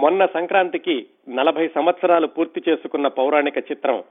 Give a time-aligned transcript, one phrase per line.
[0.00, 4.04] మొన్న సంక్రాంతికి నలభై సంవత్సరాలు పూర్తి చేసుకున్న పౌరాణిక చిత్రం.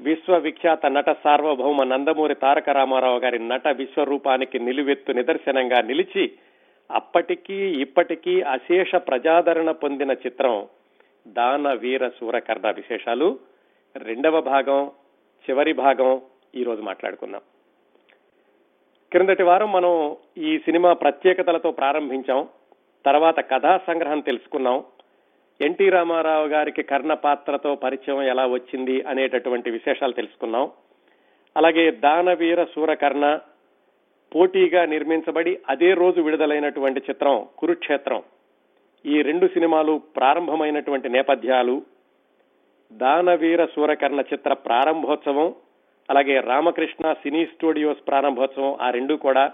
[0.00, 6.32] విశ్వవిఖ్యాత నట సార్వభౌమ నందమూరి తారక రామారావు గారి నట విశ్వరూపానికి నిలువెత్తు నిదర్శనంగా నిలిచి
[6.92, 10.66] అప్పటికీ ఇప్పటికీ అశేష ప్రజాదరణ పొందిన చిత్రం.
[11.28, 13.38] దాన వీర సూరకర్ణ విశేషాలు.
[13.96, 14.90] రెండవ భాగం
[15.50, 16.20] చివరి భాగం
[16.54, 17.40] ఈరోజు మాట్లాడుకుందాం.
[19.12, 22.48] క్రిందటి వారం మనం ఈ సినిమా ప్రత్యేకతలతో ప్రారంభించాం.
[23.06, 24.84] తర్వాత కథా సంగ్రహం తెలుసుకున్నాం.
[25.60, 30.70] ఎన్టీ రామారావు గారికి కర్ణ పాత్రతో పరిచయం ఎలా వచ్చింది అనేటటువంటి విశేషాలు తెలుసుకున్నాం.
[31.56, 33.38] అలాగే దానవీర సూరకర్ణ
[34.34, 38.22] పోటీగా నిర్మించబడి అదే రోజు విడుదలైనటువంటి చిత్రం కురుక్షేత్రం.
[39.06, 41.82] ఈ రెండు సినిమాలు ప్రారంభమైనటువంటి నేపథ్యాలు.
[42.92, 45.54] దానవీర సూరకర్ణ చిత్ర ప్రారంభోత్సవం
[46.10, 49.52] అలాగే రామకృష్ణ సినీ స్టూడియోస్ ప్రారంభోత్సవం ఆ రెండు కూడా.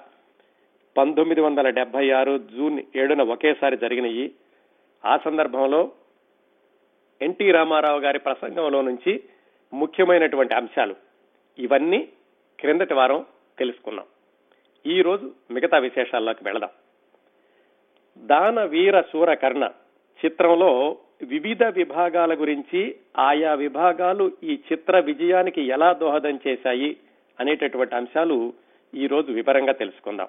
[0.97, 4.33] పంతొమ్మిది వందల డెబ్బై ఆరు జూన్ ఏడున ఒకేసారి జరిగినాయి
[5.05, 5.93] ఆ సందర్భంలో
[7.23, 9.23] ఎన్టీ రామారావు గారి ప్రసంగంలో నుంచి
[9.73, 10.97] ముఖ్యమైనటువంటి అంశాలు
[11.59, 12.09] ఇవన్నీ
[12.61, 13.27] క్రిందటి వారం
[13.59, 14.05] తెలుసుకున్నాం.
[14.87, 16.71] ఈ రోజు మిగతా విశేషాల్లోకి వెళదాం.
[18.19, 19.71] దాన వీర శూర కర్ణ
[20.25, 26.97] చిత్రంలో వివిధ విభాగాల గురించి ఆయా విభాగాలు ఈ చిత్ర విజయానికి ఎలా దోహదం చేశాయి
[27.41, 28.53] అనేటటువంటి అంశాలు
[28.95, 30.29] ఈ రోజు వివరంగా తెలుసుకుందాం.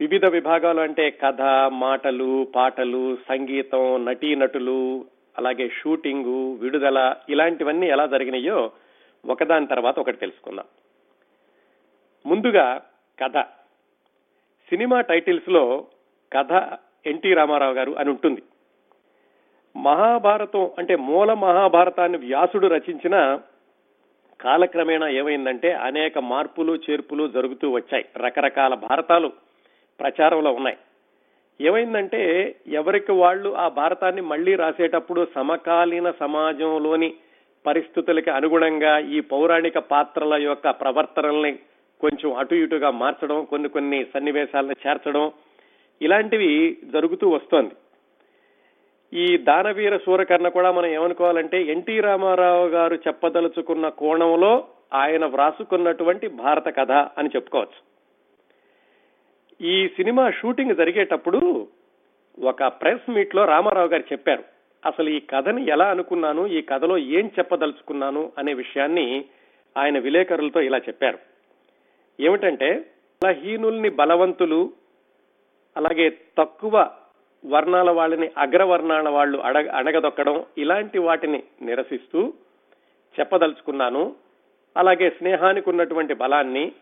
[0.00, 5.04] వివిధ విభాగాలు అంటే కథ మాటలు పాటలు సంగీతం నటీనటులు
[5.38, 8.70] అలాగే షూటింగు విడుదల ఇలాంటివన్నీ ఎలా జరిగినాయో
[9.26, 10.64] ఒకదాని తర్వాత ఒకటి తెలుసుకుందాం.
[12.26, 12.82] ముందుగా
[13.24, 13.38] కథ.
[14.68, 15.86] సినిమా టైటిల్స్లో
[16.32, 18.42] కథ ఎన్టీ రామారావు గారు అని ఉంటుంది.
[19.76, 23.40] మహాభారతం అంటే మూల మహాభారతాన్ని వ్యాసుడు రచించిన
[24.40, 28.04] కాలక్రమేణా ఏమైందంటే అనేక మార్పులు చేర్పులు జరుగుతూ వచ్చాయి.
[28.16, 29.32] రకరకాల భారతాలు.
[30.00, 30.76] ప్రచారంలో ఉన్నాయి.
[31.60, 37.14] ఏమైందంటే ఎవరికి వాళ్ళు ఆ భారతాన్ని మళ్ళీ రాసేటప్పుడు సమకాలీన సమాజంలోని
[37.66, 41.58] పరిస్థితులకి అనుగుణంగా ఈ పౌరాణిక పాత్రల యొక్క ప్రవర్తనల్ని
[42.00, 45.32] కొంచెం అటు ఇటుగా మార్చడం కొన్ని కొన్ని సన్నివేశాలను చేర్చడం
[46.02, 47.74] ఇలాంటివి జరుగుతూ వస్తోంది.
[49.12, 56.92] ఈ దానవీర సూరకర్ణ కూడా మనం ఏమనుకోవాలంటే ఎన్టీ రామారావు గారు చెప్పదలుచుకున్న కోణంలో ఆయన వ్రాసుకున్నటువంటి భారత కథ
[56.92, 57.93] అని చెప్పుకోవచ్చు.
[59.64, 61.68] ఈ సినిమా షూటింగ్ జరిగేటప్పుడు
[62.42, 64.44] ఒక ప్రెస్ మీట్లో రామారావు గారు చెప్పారు
[64.86, 69.24] అసలు ఈ కథని ఎలా అనుకున్నాను ఈ కథలో ఏం చెప్పదలుచుకున్నాను అనే విషయాన్ని
[69.76, 71.18] ఆయన విలేకరులతో ఇలా చెప్పారు.
[72.20, 72.86] ఏమిటంటే
[73.24, 74.72] బలహీనుల్ని బలవంతులు
[75.76, 76.90] అలాగే తక్కువ
[77.46, 82.32] వర్ణాల వాళ్ళని అగ్రవర్ణాల వాళ్ళు అడగ అణగదొక్కడం ఇలాంటి వాటిని నిరసిస్తూ
[83.20, 84.16] చెప్పదలుచుకున్నాను.
[84.76, 86.72] అలాగే స్నేహానికి ఉన్నటువంటి బలాన్ని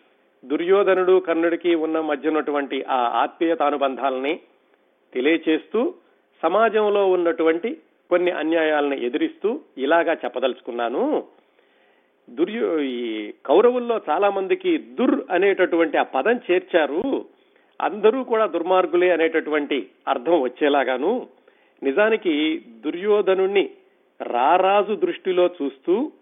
[0.45, 4.41] దుర్యోధనుడు కర్ణుడికి ఉన్న మధ్య ఉన్నటువంటి ఆ ఆత్మీయతానుబంధాలని
[5.15, 5.95] తెలియచేస్తూ
[6.43, 7.79] సమాజంలో ఉన్నటువంటి
[8.11, 11.25] కొన్ని అన్యాయాలను ఎదిరిస్తూ ఇలాగా చెప్పదలుచుకున్నాను.
[12.31, 17.25] దుర్యో ఈ కౌరవుల్లో చాలా మందికి దుర్ అనేటటువంటి ఆ పదం చేర్చారు.
[17.81, 21.29] అందరూ కూడా దుర్మార్గులే అనేటటువంటి అర్థం వచ్చేలాగాను.
[21.83, 23.71] నిజానికి దుర్యోధనుణ్ణి
[24.23, 26.13] రారాజు దృష్టిలో చూస్తూ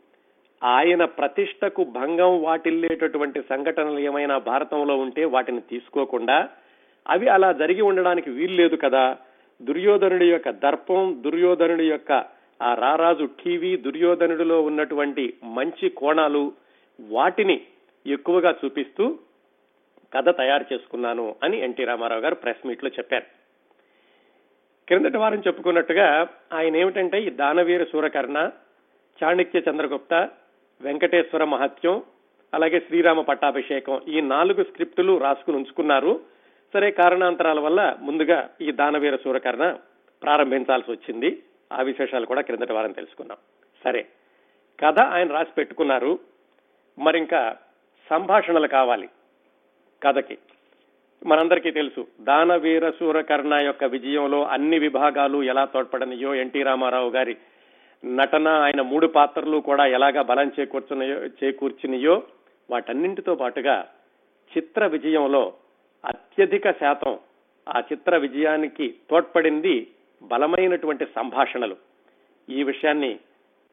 [0.62, 6.48] ఆయన ప్రతిష్టకు భంగం వాటిల్లేటటువంటి సంఘటనలు ఏమైనా భారతంలో ఉంటే వాటిని తీసుకోకుండా
[7.08, 9.16] అవి అలా జరిగి ఉండడానికి వీల్లేదు కదా.
[9.62, 12.24] దుర్యోధనుడి యొక్క దర్పం దుర్యోధనుడి యొక్క
[12.62, 16.52] ఆ రారాజు టీవీ దుర్యోధనుడిలో ఉన్నటువంటి మంచి కోణాలు
[17.00, 17.60] వాటిని
[18.06, 19.18] ఎక్కువగా చూపిస్తూ
[20.14, 23.24] కథ తయారు చేసుకున్నాను అని ఎన్టీ రామారావు గారు ప్రెస్ మీట్లో చెప్పారు.
[24.86, 28.50] క్రిందటి వారం చెప్పుకున్నట్టుగా ఆయన ఏమిటంటే ఈ దానవీర సూరకర్ణ
[29.24, 30.28] చాణక్య చంద్రగుప్త
[30.80, 32.02] వెంకటేశ్వర మహత్యం
[32.54, 36.20] అలాగే శ్రీరామ పట్టాభిషేకం ఈ నాలుగు స్క్రిప్టులు రాసుకుని ఉంచుకున్నారు.
[36.74, 39.76] సరే కారణాంతరాల వల్ల ముందుగా ఈ దానవీర సూరకర్ణ
[40.22, 41.42] ప్రారంభించాల్సి వచ్చింది.
[41.72, 43.36] ఆ విశేషాలు కూడా క్రిందటి వారం తెలుసుకున్నాం
[43.84, 44.06] సరే
[44.80, 46.18] కథ ఆయన రాసి పెట్టుకున్నారు.
[46.98, 47.56] మరింకా
[48.10, 49.08] సంభాషణలు కావాలి
[50.02, 50.38] కథకి.
[51.26, 57.36] మనందరికీ తెలుసు దానవీర సూరకర్ణ యొక్క విజయంలో అన్ని విభాగాలు ఎలా తోడ్పడనియో ఎన్టీ రామారావు గారి
[58.04, 62.22] నటన ఆయన మూడు పాత్రలు కూడా ఎలాగా బలం చేకూర్చున్నాయో చేకూర్చినయో
[62.70, 63.88] వాటన్నింటితో పాటుగా
[64.56, 65.52] చిత్ర విజయంలో
[66.04, 67.18] అత్యధిక శాతం
[67.68, 69.86] ఆ చిత్ర విజయానికి తోడ్పడింది
[70.22, 71.76] బలమైనటువంటి సంభాషణలు.
[72.48, 73.18] ఈ విషయాన్ని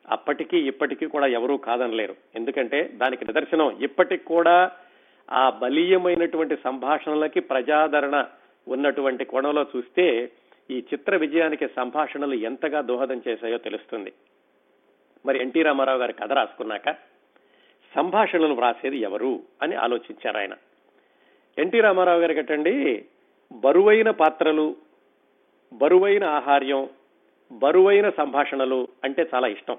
[0.10, 2.16] అప్పటికీ ఇప్పటికీ కూడా ఎవరూ కాదనలేరు.
[2.36, 4.72] ఎందుకంటే దానికి నిదర్శనం ఇప్పటికి కూడా
[5.32, 8.26] ఆ బలీయమైనటువంటి సంభాషణలకి ప్రజాదరణ
[8.68, 10.32] ఉన్నటువంటి కోణంలో చూస్తే
[10.72, 14.14] ఈ చిత్ర విజయానికి సంభాషణలు ఎంతగా దోహదం చేశాయో తెలుస్తుంది.
[15.26, 16.92] మరి ఎన్టీ రామారావు గారి కథ రాసుకున్నాక
[17.96, 20.54] సంభాషణలు వ్రాసేది ఎవరు అని ఆలోచించారు ఆయన.
[21.58, 23.06] ఎన్టీ రామారావు గారి కట్టండి
[23.52, 24.76] బరువైన పాత్రలు
[25.74, 26.90] బరువైన ఆహార్యం
[27.52, 29.78] బరువైన సంభాషణలు అంటే చాలా ఇష్టం.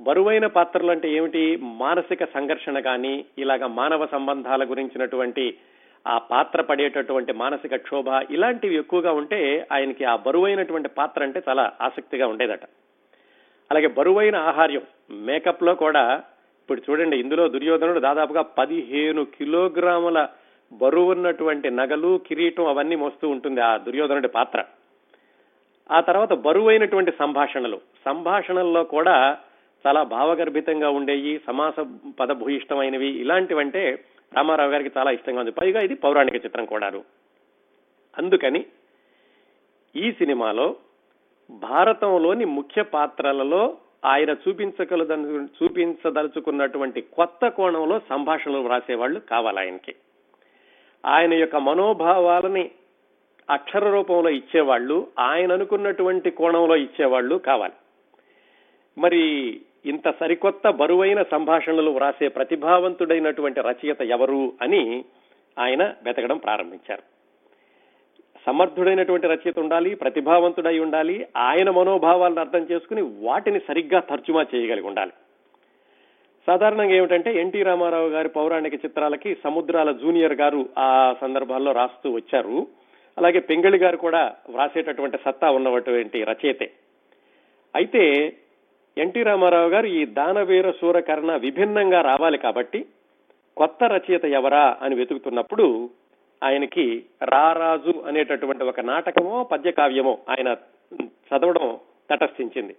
[0.00, 1.56] బరువైన పాత్రలు అంటే ఏమిటి?
[1.56, 5.58] మానసిక సంఘర్షణ కానీ ఇలాగ మానవ సంబంధాల గురించినటువంటి
[6.06, 12.26] ఆ పాత్ర పడేటటువంటి మానసిక క్షోభ ఇలాంటివి ఎక్కువగా ఉంటే ఆయనకి ఆ బరువైనటువంటి పాత్ర అంటే చాలా ఆసక్తిగా
[12.26, 12.64] ఉండేదట.
[13.70, 16.22] అలాగే బరువైన ఆహార్యం మేకప్లో కూడా
[16.62, 20.28] ఇప్పుడు చూడండి ఇందులో దుర్యోధనుడు దాదాపుగా పదిహేను కిలోగ్రాముల
[20.72, 24.64] బరువున్నటువంటి నగలు కిరీటం అవన్నీ మోస్తూ ఉంటుంది ఆ దుర్యోధనుడి పాత్ర.
[25.90, 27.80] ఆ తర్వాత బరువైనటువంటి సంభాషణలు.
[28.04, 29.36] సంభాషణల్లో కూడా
[29.86, 31.74] చాలా భావగర్భితంగా ఉండేవి సమాస
[32.20, 33.06] పదభూయిష్టమైనవి.
[33.06, 34.04] ఇలాంటివంటే
[34.36, 35.50] రామారావు గారికి చాలా ఇష్టంగా ఉంది.
[35.50, 37.04] పైగా ఇది పౌరాణిక చిత్రం కూడాను.
[38.18, 38.66] అందుకని
[39.96, 40.76] ఈ సినిమాలో
[41.50, 45.02] భారతంలోని ముఖ్య పాత్రలలో ఆయన చూపించగల
[45.62, 49.94] చూపించదలుచుకున్నటువంటి కొత్త కోణంలో సంభాషణలు వ్రాసేవాళ్ళు కావాలి ఆయనకి.
[51.06, 52.70] ఆయన యొక్క మనోభావాలని
[53.50, 57.72] అక్షర రూపంలో ఇచ్చేవాళ్ళు ఆయన అనుకున్నటువంటి కోణంలో ఇచ్చేవాళ్ళు కావాలి.
[58.98, 59.22] మరి
[59.86, 65.04] ఇంత సరికొత్త బరువైన సంభాషణలు వ్రాసే ప్రతిభావంతుడైనటువంటి రచయిత ఎవరు అని
[65.58, 67.02] ఆయన వెతకడం ప్రారంభించారు.
[68.46, 75.12] సమర్థుడైనటువంటి రచయిత ఉండాలి ప్రతిభావంతుడై ఉండాలి ఆయన మనోభావాలను అర్థం చేసుకుని వాటిని సరిగ్గా తర్జుమా చేయగలిగి ఉండాలి.
[76.46, 82.66] సాధారణంగా ఏమిటంటే ఎన్టీ రామారావు గారి పౌరాణిక చిత్రాలకి సముద్రాల జూనియర్ గారు ఆ సందర్భాల్లో రాస్తూ వచ్చారు.
[83.18, 86.70] అలాగే పెంగళి గారు కూడా వ్రాసేటటువంటి సత్తా ఉన్నటువంటి రచయితే.
[87.74, 88.32] అయితే
[88.98, 92.86] ఎన్టీ రామారావు గారు ఈ దానవీర శూరకర్ణ విభిన్నంగా రావాలి కాబట్టి
[93.56, 95.90] కొత్త రచయిత ఎవరా అని వెతుకుతున్నప్పుడు
[96.42, 100.56] ఆయనకి రారాజు అనేటటువంటి ఒక నాటకమో పద్యకావ్యమో ఆయన
[101.02, 101.78] చదవడం
[102.10, 102.76] తటస్థించింది.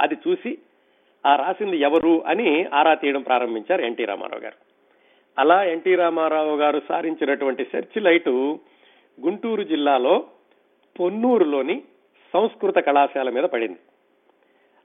[0.00, 0.58] అది చూసి
[1.26, 4.54] ఆ రాసింది ఎవరు అని ఆరా తీయడం ప్రారంభించారు ఎన్టీ రామారావు గారు.
[5.38, 8.58] అలా ఎన్టీ రామారావు గారు సారించినటువంటి సెర్చ్ లైటు
[9.20, 10.24] గుంటూరు జిల్లాలో
[11.00, 11.82] పొన్నూరులోని
[12.32, 13.78] సంస్కృత కళాశాల మీద పడింది.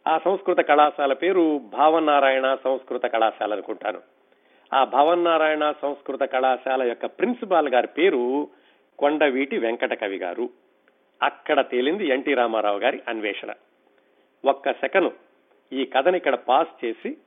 [0.07, 4.01] ఆ సంస్కృత కళాశాల పేరు భావనారాయణ సంస్కృత కళాశాల అనుకుంటాను.
[4.73, 8.47] ఆ భవన్నారాయణ సంస్కృత కళాశాల యొక్క ప్రిన్సిపాల్ గారి పేరు
[8.99, 10.49] కొండవీటి వెంకట కవి గారు.
[11.23, 13.53] అక్కడ తేలింది ఎన్టీ రామారావు గారి అన్వేషణ.
[14.45, 15.11] ఒక్క సెకను
[15.73, 17.17] ఈ కథని ఇక్కడ పాస్ చేసి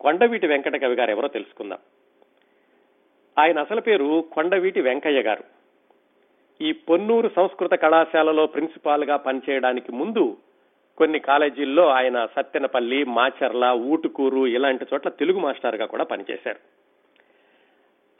[0.00, 1.78] కొండవీటి వెంకట కవి గారు ఎవరో తెలుసుకుందాం.
[3.38, 5.44] ఆయన అసలు పేరు కొండవీటి వెంకయ్య గారు.
[6.60, 10.36] ఈ పొన్నూరు సంస్కృత కళాశాలలో ప్రిన్సిపాల్గా పనిచేయడానికి ముందు
[11.00, 16.58] కొన్ని కాలేజీల్లో ఆయన సత్తెనపల్లి మాచర్ల ఊటుకూరు ఇలాంటి చోట్ల తెలుగు మాస్టర్గా కూడా పనిచేశారు.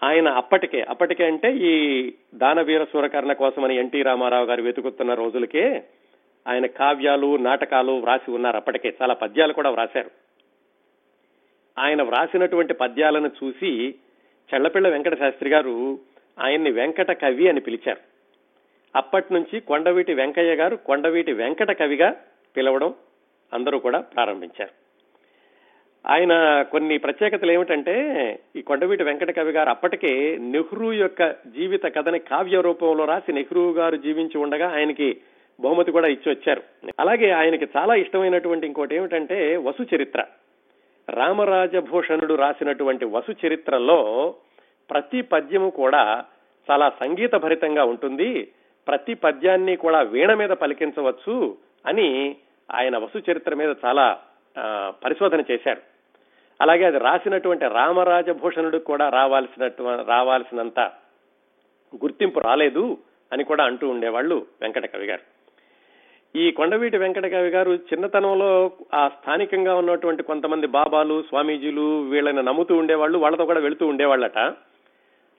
[0.06, 5.84] ఆయన అప్పటికే అప్పటికే అంటే ఈ దానవీర సూరకర్ణ కోసమని ఎన్టీ రామారావు గారు వెతుకుతున్న రోజులకే
[6.48, 8.92] ఆయన కావ్యాలు నాటకాలు వ్రాసి ఉన్నారు అప్పటికే.
[9.02, 10.10] చాలా పద్యాలు కూడా వ్రాశారు.
[11.78, 13.94] ఆయన వ్రాసినటువంటి పద్యాలను చూసి
[14.54, 15.98] చెళ్ళపిళ్ళ వెంకట శాస్త్రి గారు
[16.40, 18.00] ఆయన్ని వెంకట కవి అని పిలిచారు.
[18.96, 22.16] అప్పటి నుంచి కొండవీటి వెంకయ్య గారు కొండవీటి వెంకట కవిగా
[22.56, 22.94] పిలవడం
[23.52, 24.80] అందరూ కూడా ప్రారంభించారు.
[26.06, 27.94] ఆయన కొన్ని ప్రత్యేకతలు ఏమిటంటే
[28.56, 33.96] ఈ కొండవీటి వెంకట కవి గారు అప్పటికే నెహ్రూ యొక్క జీవిత కథని కావ్య రూపంలో రాసి నెహ్రూ గారు
[33.96, 35.16] జీవించి ఉండగా ఆయనకి
[35.60, 36.62] బహుమతి కూడా ఇచ్చి వచ్చారు.
[37.00, 40.24] అలాగే ఆయనకి చాలా ఇష్టమైనటువంటి ఇంకోటి ఏమిటంటే వసు చరిత్ర.
[41.08, 44.34] రామరాజభూషణుడు రాసినటువంటి వసు చరిత్రలో
[44.90, 46.24] ప్రతి పద్యము కూడా
[46.70, 48.48] చాలా సంగీత భరితంగా ఉంటుంది.
[48.88, 51.56] ప్రతి పద్యాన్ని కూడా వీణ మీద పలికించవచ్చు.
[51.86, 52.36] అని
[52.70, 54.20] ఆయన వసు చరిత్ర మీద చాలా
[55.04, 55.82] పరిశోధన చేశారు
[56.60, 60.80] అలాగే అది రాసినటువంటి రామరాజభూషణుడికి కూడా రావాల్సినట్టు రావాల్సినంత
[62.02, 62.98] గుర్తింపు రాలేదు
[63.32, 65.22] అని కూడా అంటూ ఉండేవాళ్ళు వెంకటకవి గారు.
[66.36, 73.44] ఈ కొండవీటి వెంకటకవి గారు చిన్నతనంలో ఆ స్థానికంగా ఉన్నటువంటి కొంతమంది బాబాలు స్వామీజీలు వీళ్ళని నమ్ముతూ ఉండేవాళ్ళు వాళ్ళతో
[73.44, 74.38] కూడా వెళుతూ ఉండేవాళ్ళట.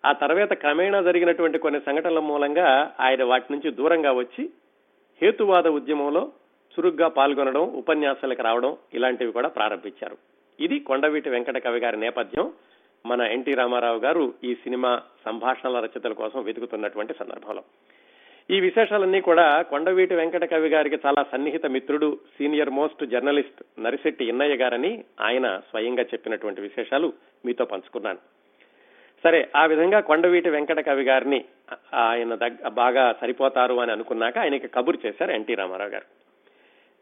[0.05, 4.49] ఆ తర్వాత క్రమేణా జరిగినటువంటి కొన్ని సంఘటనల మూలంగా ఆయన వాటి నుంచి దూరంగా వచ్చి
[5.23, 6.31] హేతువాద ఉద్యమంలో
[6.73, 10.17] చురుగ్గా పాల్గొనడం ఉపన్యాసాలకు రావడం ఇలాంటివి కూడా ప్రారంభించారు.
[10.59, 12.53] ఇది కొండవీటి వెంకట కవి గారి నేపథ్యం.
[13.05, 17.63] మన ఎన్టీ రామారావు గారు ఈ సినిమా సంభాషణల రచయితల కోసం వెతుకుతున్నటువంటి సందర్భంలో.
[18.51, 24.55] ఈ విశేషాలన్నీ కూడా కొండవీటి వెంకట కవి గారికి చాలా సన్నిహిత మిత్రుడు senior most journalist Narisetti Innaiah
[24.55, 27.13] గారని ఆయన స్వయంగా చెప్పినటువంటి విశేషాలు
[27.45, 28.40] మీతో పంచుకున్నాను.
[29.23, 31.45] సరే ఆ విధంగా కొండవీటి వెంకట కవి గారిని
[31.93, 36.05] ఆయన దగ్గ బాగా సరిపోతారు అని అనుకున్నాక ఆయనకి కబురు చేశారు ఎన్టీ రామారావు గారు.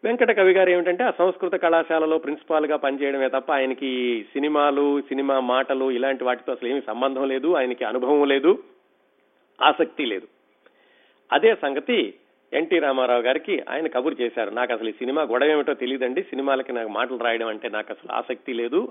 [0.03, 6.23] వెంకట కవి గారు ఏమిటంటే ఆ సంస్కృత కళాశాలలో ప్రిన్సిపాల్గా పనిచేయడమే తప్ప ఆయనకి సినిమాలు సినిమా మాటలు ఇలాంటి
[6.23, 8.63] వాటితో అసలు ఏమి సంబంధం లేదు ఆయనకి అనుభవం లేదు
[9.61, 10.27] ఆసక్తి లేదు.
[11.31, 12.13] అదే సంగతి
[12.53, 14.49] ఎన్టీ రామారావు గారికి ఆయన కబురు చేశారు.
[14.49, 18.53] నాకు అసలు ఈ సినిమా గొడవ ఏమిటో తెలియదండి సినిమాలకి నాకు మాటలు రాయడం అంటే నాకు అసలు ఆసక్తి
[18.53, 18.87] లేదు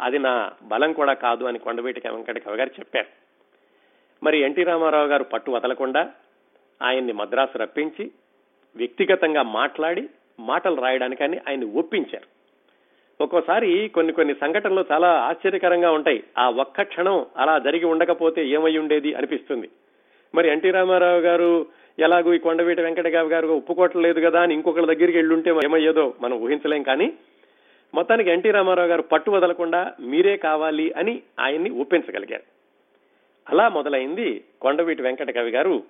[0.00, 3.06] అది నా బలం కూడా కాదు అని కొండవీటి వెంకట కవి గారు చెప్పారు.
[4.22, 6.10] మరి ఎన్టీ రామారావు గారు పట్టు వదలకుండా
[6.82, 8.10] ఆయన్ని మద్రాసు రప్పించి
[8.76, 10.08] వ్యక్తిగతంగా మాట్లాడి
[10.40, 12.36] మాటలు రాయడానికని ఆయన్ని ఒప్పించారు.
[13.20, 16.24] ఒక్కోసారి కొన్ని కొన్ని సంఘటనలు చాలా ఆశ్చర్యకరంగా ఉంటాయి.
[16.38, 19.70] ఆ ఒక్క క్షణం అలా జరిగి ఉండకపోతే ఏమై ఉండేది అనిపిస్తుంది.
[20.34, 21.66] మరి ఎన్టీ రామారావు గారు
[21.98, 27.12] ఎలాగూ ఈ కొండవీటి వెంకటగావి గారు ఒప్పుకోవట్లేదు కదా అని ఇంకొకరి దగ్గరికి వెళ్ళుంటే ఏమయ్యేదో మనం ఊహించలేం కానీ
[27.96, 32.42] మొత్తానికి ఎన్టీ రామారావు గారు పట్టు వదలకుండా మీరే కావాలి అని ఆయన్ని ఒప్పించగలిగారు.
[33.48, 35.82] అలా మొదలైంది కొండవీటి వెంకట కవి గారు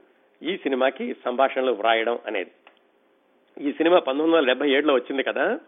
[0.42, 2.50] ఈ సినిమాకి సంభాషణలు వ్రాయడం అనేది.
[3.60, 5.60] ఈ సినిమా పంతొమ్మిది వందల డెబ్బై ఏడులో వచ్చింది కదా.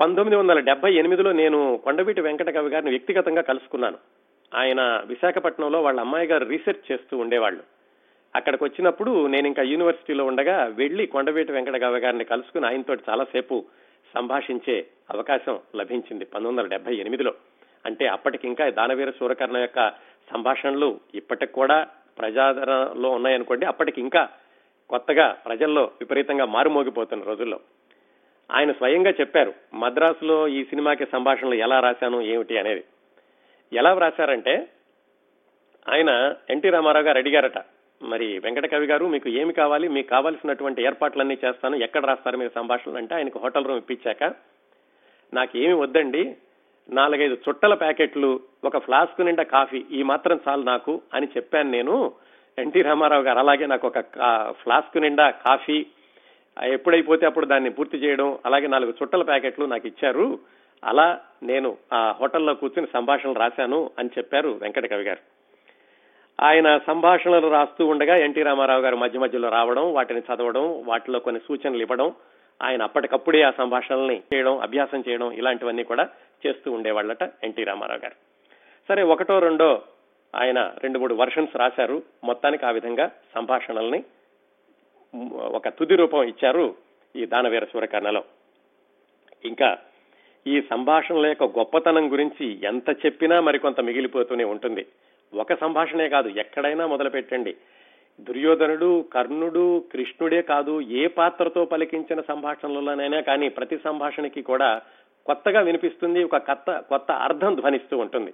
[0.00, 3.98] పంతొమ్మిది వందల డెబ్బై ఎనిమిదిలో నేను కొండవీటి వెంకట కవి గారిని వ్యక్తిగతంగా కలుసుకున్నాను.
[4.54, 7.62] ఆయన విశాఖపట్నంలో వాళ్ళ అమ్మాయి గారు రీసెర్చ్ చేస్తూ ఉండేవాళ్ళు.
[8.36, 13.64] అక్కడికి వచ్చినప్పుడు నేను ఇంకా యూనివర్సిటీలో ఉండగా వెళ్ళి కొండవీటి వెంకట కవి గారిని కలుసుకుని ఆయనతో చాలాసేపు
[14.16, 17.34] సంభాషించే అవకాశం లభించింది పంతొమ్మిది వందల డెబ్బై ఎనిమిదిలో.
[17.86, 19.90] అంటే అప్పటికి ఇంకా దానవీర సూరకర్ణ యొక్క
[20.32, 21.86] సంభాషణలు ఇప్పటికి కూడా
[22.18, 24.28] ప్రజాదరణలో ఉన్నాయనుకోండి అప్పటికి ఇంకా
[24.90, 27.60] కొత్తగా ప్రజల్లో విపరీతంగా మారుమోగిపోతున్న రోజుల్లో.
[28.50, 32.84] ఆయన స్వయంగా చెప్పారు మద్రాసులో ఈ సినిమాకి సంభాషణలు ఎలా రాశాను ఏమిటి అనేది.
[33.72, 34.68] ఎలా వ్రాశారంటే
[35.88, 37.58] ఆయన ఎన్టీ రామారావు గారు అడిగారట
[38.02, 39.88] మరి వెంకట కవి గారు మీకు ఏమి కావాలి?
[39.88, 41.76] మీకు కావాల్సినటువంటి ఏర్పాట్లన్నీ చేస్తాను.
[41.76, 44.34] ఎక్కడ రాస్తారు మీరు సంభాషణలు అంటే ఆయనకు హోటల్ రూమ్ ఇప్పించాక.
[45.34, 46.36] నాకు ఏమి వద్దండి.
[46.90, 52.12] నాలుగైదు చుట్టల ప్యాకెట్లు ఒక ఫ్లాస్క్ నిండా కాఫీ ఈ మాత్రం చాలు నాకు అని చెప్పాను నేను.
[52.58, 54.00] ఎన్టీ రామారావు గారు అలాగే నాకు ఒక
[54.50, 55.86] ఫ్లాస్క్ నిండా కాఫీ
[56.62, 60.38] ఎప్పుడైపోతే అప్పుడు దాన్ని పూర్తి చేయడం అలాగే నాలుగు చుట్టల ప్యాకెట్లు నాకు ఇచ్చారు.
[60.84, 65.35] అలా నేను ఆ హోటల్లో కూర్చుని సంభాషణలు రాశాను అని చెప్పారు వెంకట కవి గారు.
[66.40, 71.80] ఆయన సంభాషణలు రాస్తూ ఉండగా ఎన్టీ రామారావు గారు మధ్య మధ్యలో రావడం వాటిని చదవడం వాటిలో కొన్ని సూచనలు
[71.80, 72.14] ఇవ్వడం
[72.62, 76.08] ఆయన అప్పటికప్పుడే ఆ సంభాషణల్ని చేయడం అభ్యాసం చేయడం ఇలాంటివన్నీ కూడా
[76.46, 78.14] చేస్తూ ఉండేవాళ్ళట ఎన్టీ రామారావు గారు.
[78.88, 79.82] సరే ఒకటో రెండో
[80.34, 82.02] ఆయన రెండు మూడు వర్షన్స్ రాశారు.
[82.24, 84.04] మొత్తానికి ఆ విధంగా సంభాషణల్ని
[85.36, 86.76] ఒక తుది రూపం ఇచ్చారు
[87.16, 88.24] ఈ దానవీర సూరకర్ణలో
[89.44, 89.78] ఇంకా
[90.46, 94.86] ఈ సంభాషణల యొక్క గొప్పతనం గురించి ఎంత చెప్పినా మరికొంత మిగిలిపోతూనే ఉంటుంది.
[95.32, 97.54] ఒక సంభాషణే కాదు ఎక్కడైనా మొదలు పెట్టండి
[98.18, 104.80] దుర్యోధనుడు కర్ణుడు కృష్ణుడే కాదు ఏ పాత్రతో పలికించిన సంభాషణలలోనైనా కానీ ప్రతి సంభాషణకి కూడా
[105.26, 108.32] కొత్తగా వినిపిస్తుంది ఒక కొత్త కొత్త అర్థం ధ్వనిస్తూ ఉంటుంది.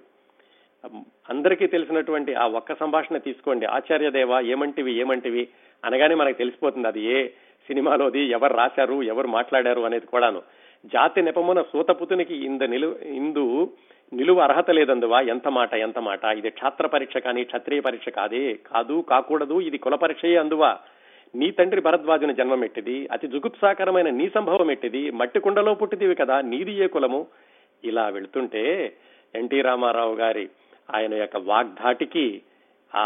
[1.29, 3.65] అందరికీ తెలిసినటువంటి ఆ ఒక్క సంభాషణ తీసుకోండి.
[3.65, 5.47] ఆచార్యదేవ ఏమంటివి ఏమంటివి
[5.85, 7.27] అనగానే మనకు తెలిసిపోతుంది అది ఏ
[7.69, 10.41] సినిమాలోది ఎవరు రాశారు ఎవరు మాట్లాడారు అనేది కూడాను.
[10.91, 13.43] జాతి నెపమున సూతపుతునికి ఇంద నిలు ఇందు
[14.11, 15.19] నిలువ అర్హత లేదందువా?
[15.33, 16.23] ఎంత మాట ఎంత మాట?
[16.39, 20.71] ఇది క్షాత్ర పరీక్ష కానీ క్షత్రియ పరీక్ష కాదే కాదు కాకూడదు ఇది కుల పరీక్షయే అందువా?
[21.33, 26.87] నీ తండ్రి భరద్వాజుని జన్మమెట్టిది అతి జుగుప్సాకరమైన నీ సంభవం ఎట్టిది మట్టి కుండలో పుట్టిదివి కదా నీది ఏ
[26.87, 27.21] కులము?
[27.83, 28.63] ఇలా వెళుతుంటే
[29.35, 30.45] ఎన్టీ రామారావు గారి
[30.93, 32.25] ఆయన యొక్క వాగ్ధాటికి
[32.91, 33.05] ఆ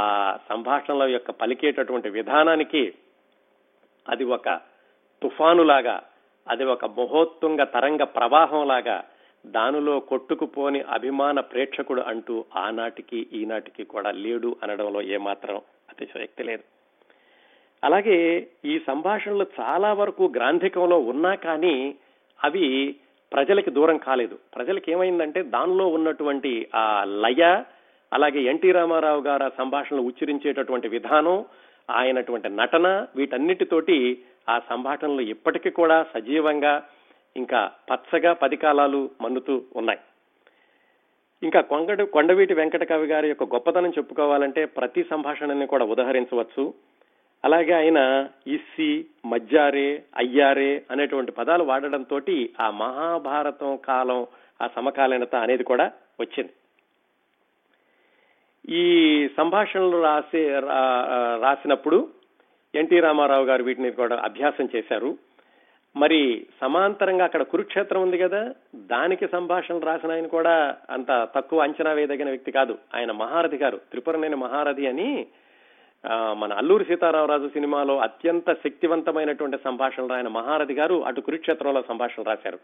[0.50, 2.94] సంభాషణల యొక్క పలికేటటువంటి విధానానికి
[4.06, 4.48] అది ఒక
[5.22, 5.98] తుఫానులాగా
[6.50, 9.04] అది ఒక మహోత్తుంగ తరంగ ప్రవాహంలాగా
[9.46, 16.64] దానిలో కొట్టుకుపోని అభిమాన ప్రేక్షకుడు అంటూ ఆనాటికి ఈనాటికి కూడా లేడు అనడంలో ఏమాత్రం అతిశయక్తి లేదు.
[17.84, 21.96] అలాగే ఈ సంభాషణలు చాలా వరకు గ్రాంధికంలో ఉన్నా కానీ
[22.44, 22.96] అవి
[23.34, 24.36] ప్రజలకి దూరం కాలేదు.
[24.56, 27.64] ప్రజలకి ఏమైందంటే దానిలో ఉన్నటువంటి ఆ లయ
[28.14, 31.46] అలాగే ఎన్టీ రామారావు గారు సంభాషణలు ఉచ్చరించేటటువంటి విధానం
[31.92, 33.98] ఆయనటువంటి నటన వీటన్నిటితోటి
[34.50, 36.88] ఆ సంభాషణలు ఇప్పటికీ కూడా సజీవంగా
[37.38, 40.00] ఇంకా పచ్చగా పది కాలాలు మన్నుతూ ఉన్నాయి.
[41.44, 46.74] ఇంకా కొంగడు కొండవీటి వెంకట కవి గారి యొక్క గొప్పతనం చెప్పుకోవాలంటే ప్రతి సంభాషణని కూడా ఉదహరించవచ్చు.
[47.46, 52.20] అలాగే ఆయన ఇస్సి మజ్జారే అయ్యారే అనేటువంటి పదాలు వాడడంతో
[52.60, 54.28] ఆ మహాభారతం కాలం
[54.62, 56.54] ఆ సమకాలీనత అనేది కూడా వచ్చింది.
[58.70, 58.86] ఈ
[59.38, 60.60] సంభాషణలు రాసే
[61.42, 62.10] రాసినప్పుడు
[62.78, 65.18] ఎన్టీ రామారావు గారు వీటిని కూడా అభ్యాసం చేశారు.
[65.96, 72.30] మరి సమాంతరంగా అక్కడ కురుక్షేత్రం ఉంది కదా దానికి సంభాషణలు రాసిన ఆయన కూడా అంత తక్కువ అంచనా వేయదగిన
[72.30, 72.78] వ్యక్తి కాదు.
[72.96, 75.28] ఆయన మహారథి గారు త్రిపురనేని మహారథి అని
[76.38, 82.60] మన అల్లూరి సీతారామరాజు సినిమాలో అత్యంత శక్తివంతమైనటువంటి సంభాషణలు ఆయన మహారథి గారు అటు కురుక్షేత్రంలో సంభాషణలు రాశారు.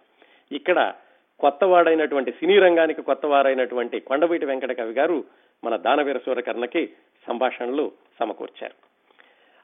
[0.51, 0.93] ఇక్కడ
[1.39, 5.23] కొత్తవాడైనటువంటి సినీ రంగానికి కొత్తవారైనటువంటి కొండవీటి వెంకట కవి గారు
[5.63, 6.89] మన దానవీర సూరకర్ణకి
[7.27, 8.92] సంభాషణలు సమకూర్చారు.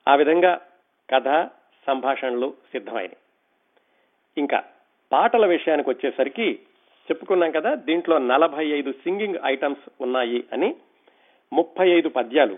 [0.07, 0.61] ఆ విధంగా
[1.09, 1.49] కథ
[1.87, 3.17] సంభాషణలు సిద్ధమైనవి
[4.37, 4.63] ఇంకా
[5.11, 6.59] పాటల విషయానికి వచ్చేసరికి
[7.07, 10.75] చెప్పుకున్నాం కదా దీంట్లో నలభై ఐదు సింగింగ్ ఐటమ్స్ ఉన్నాయి అని
[11.53, 12.57] ముప్పై ఐదు పద్యాలు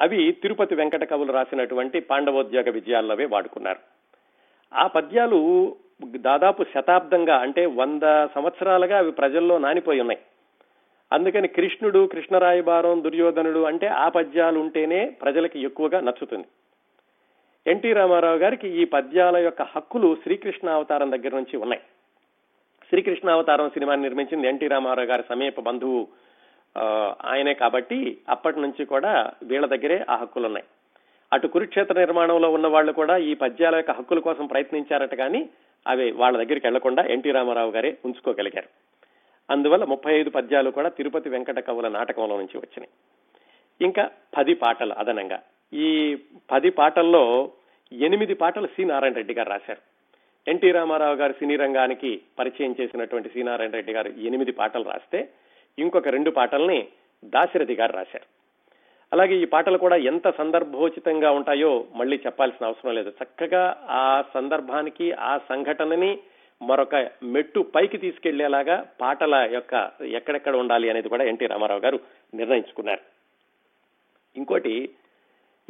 [0.00, 3.80] అవి తిరుపతి వెంకట కవులు రాసినటువంటి పాండవోద్యోగ విజయాల్లోవే వాడుకున్నారు.
[4.74, 5.38] ఆ పద్యాలు
[6.02, 8.02] దాదాపు శతాబ్దంగా అంటే వంద
[8.34, 10.20] సంవత్సరాలుగా అవి ప్రజల్లో నానిపోయి ఉన్నాయి.
[11.12, 16.46] అందుకని కృష్ణుడు కృష్ణరాయబారం దుర్యోధనుడు అంటే ఆ పద్యాలు ఉంటేనే ప్రజలకి ఎక్కువగా నచ్చుతుంది.
[17.66, 21.82] ఎన్టీ రామారావు గారికి ఈ పద్యాల యొక్క హక్కులు శ్రీకృష్ణ అవతారం దగ్గర నుంచి ఉన్నాయి.
[22.88, 26.08] శ్రీకృష్ణ అవతారం సినిమాని నిర్మించింది ఎన్టీ రామారావు గారి సమీప బంధువు
[27.24, 30.64] ఆయనే కాబట్టి అప్పటి నుంచి కూడా వీళ్ళ దగ్గరే ఆ హక్కులు ఉన్నాయి.
[31.32, 35.50] అటు కురుక్షేత్ర నిర్మాణంలో ఉన్న వాళ్ళు కూడా ఈ పద్యాల యొక్క హక్కుల కోసం ప్రయత్నించారట కానీ
[35.86, 38.68] అవి వాళ్ళ దగ్గరికి వెళ్ళకుండా ఎన్టీ రామారావు గారే ఉంచుకోగలిగారు.
[39.50, 42.92] అందువల్ల ముప్పై ఐదు పద్యాలు కూడా తిరుపతి వెంకట కవుల నాటకంలో నుంచి వచ్చినాయి.
[43.80, 45.40] ఇంకా పది పాటలు అదనంగా.
[45.74, 46.18] ఈ
[46.50, 47.52] పది పాటల్లో
[47.92, 49.80] ఎనిమిది పాటలు సి నారాయణ రెడ్డి గారు రాశారు.
[50.50, 55.28] ఎన్టీ రామారావు గారు సినీ రంగానికి పరిచయం చేసినటువంటి సి నారాయణ రెడ్డి గారు ఎనిమిది పాటలు రాస్తే
[55.78, 56.88] ఇంకొక రెండు పాటల్ని
[57.24, 58.26] దాశరథి గారు రాశారు.
[59.12, 63.10] అలాగే ఈ పాటలు కూడా ఎంత సందర్భోచితంగా ఉంటాయో మళ్ళీ చెప్పాల్సిన అవసరం లేదు.
[63.10, 66.18] చక్కగా ఆ సందర్భానికి ఆ సంఘటనని
[66.62, 72.00] మరొక మెట్టు పైకి తీసుకెళ్ళేలాగా పాటల యొక్క ఎక్కడెక్కడ ఉండాలి అనేది కూడా ఎన్టీ రామారావు గారు
[72.34, 73.00] నిర్ణయించుకున్నారు.
[74.36, 74.88] ఇంకోటి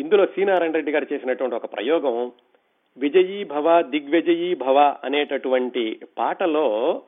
[0.01, 2.33] ఇందులో సీనారాయణ రెడ్డి గారు చేసినటువంటి ఒక ప్రయోగం
[2.99, 7.03] విజయీ భవ దిగ్విజయీ భవ అనేటటువంటి పాటలో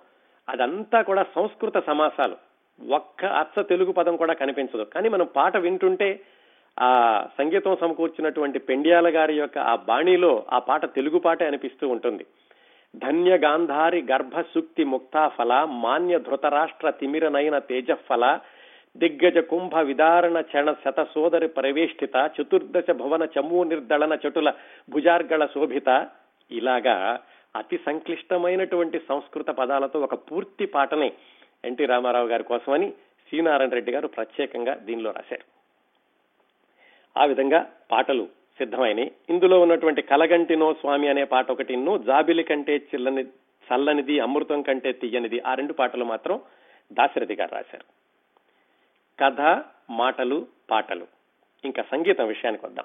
[0.49, 2.37] అదంతా కూడా సంస్కృత సమాసాలు.
[2.95, 4.83] ఒక్క అచ్చ తెలుగు పదం కూడా కనిపించదు.
[4.83, 6.21] కానీ మనం పాట వింటుంటే
[6.81, 12.27] ఆ సంగీతం సమకూర్చినటువంటి పెండ్యాల గారి యొక్క ఆ బాణీలో ఆ పాట తెలుగు పాటే అనిపిస్తూ ఉంటుంది.
[12.97, 18.39] ధన్య గాంధారి గర్భ శుక్తి ముక్తా ముక్తాఫల మాన్య ధృతరాష్ట్ర తిమిరనైన తేజఫల
[18.97, 24.53] దిగ్గజ కుంభ విదారణ చణ శత సోదరి పరివేష్టిత చతుర్దశ భవన చమూ నిర్దళన చటుల
[24.91, 26.09] భుజార్గళ శోభిత.
[26.51, 26.97] ఇలాగా
[27.57, 31.13] అతి సంక్లిష్టమైనటువంటి సంస్కృత పదాలతో ఒక పూర్తి పాటని
[31.65, 32.93] ఎన్టీ రామారావు గారి కోసమని
[33.29, 35.47] శ్రీనారాయణ రెడ్డి గారు ప్రత్యేకంగా దీనిలో రాశారు.
[37.17, 37.61] ఆ విధంగా
[37.91, 43.25] పాటలు సిద్ధమైనవి ఇందులో ఉన్నటువంటి కలగంటినో స్వామి అనే పాట ఒకటిను జాబిలి కంటే చిల్లని
[43.69, 46.41] చల్లనిది అమృతం కంటే తీయనిది ఆ రెండు పాటలు మాత్రం
[46.93, 48.04] దాశరథి గారు రాశారు.
[49.21, 51.07] కథ మాటలు పాటలు.
[51.65, 52.85] ఇంకా సంగీతం విషయానికి వద్దాం.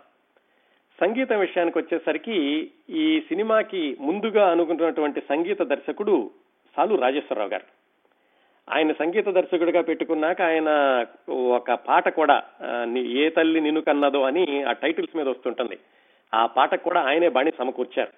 [1.01, 6.31] సంగీతం విషయానికి వచ్చేసరికి ఈ సినిమాకి ముందుగా అనుకున్నటువంటి సంగీత దర్శకుడు
[6.77, 7.63] సాలు రాజేశ్వరరావు గారు.
[8.73, 12.43] ఆయన సంగీత దర్శకుడిగా పెట్టుకున్నాక ఆయన ఒక పాట కూడా
[12.97, 15.80] ఏ తల్లి నిన్ను కన్నదో అని ఆ టైటిల్స్ మీద వస్తుంటుంది.
[16.34, 18.12] ఆ పాటకు కూడా ఆయనే బాణి సమకూర్చారు.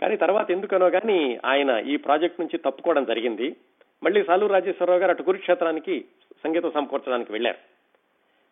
[0.00, 3.56] కానీ తర్వాత ఎందుకనో కానీ ఆయన ఈ ప్రాజెక్ట్ నుంచి తప్పుకోవడం జరిగింది.
[4.02, 6.04] మళ్ళీ సాలు రాజేశ్వరరావు గారు అటు కురుక్షేత్రానికి
[6.44, 7.60] సంగీతం సమకూర్చడానికి వెళ్ళారు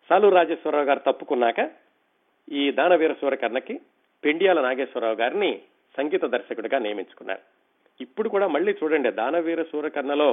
[0.09, 1.59] సాలు రాజేశ్వరరావు గారు తప్పుకున్నాక
[2.51, 3.75] ఈ దానవీర సూరకర్ణకి
[4.23, 5.51] పెండియాల నాగేశ్వరరావు గారిని
[5.95, 7.41] సంగీత దర్శకుడిగా నియమించుకున్నారు.
[7.99, 10.29] ఇప్పుడు కూడా మళ్ళీ చూడండి దానవీర సూరకర్ణలో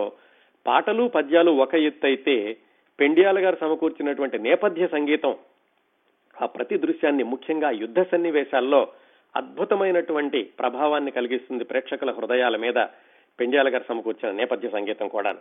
[0.66, 2.34] పాటలు పద్యాలు ఒక ఎత్తు అయితే
[2.98, 5.34] పెండియాల గారు సమకూర్చినటువంటి నేపథ్య సంగీతం
[6.36, 8.80] ఆ ప్రతి దృశ్యాన్ని ముఖ్యంగా యుద్ధ సన్నివేశాల్లో
[9.34, 12.78] అద్భుతమైనటువంటి ప్రభావాన్ని కలిగిస్తుంది ప్రేక్షకుల హృదయాల మీద
[13.38, 15.32] పెండ్యాల గారు సమకూర్చిన నేపథ్య సంగీతం కూడా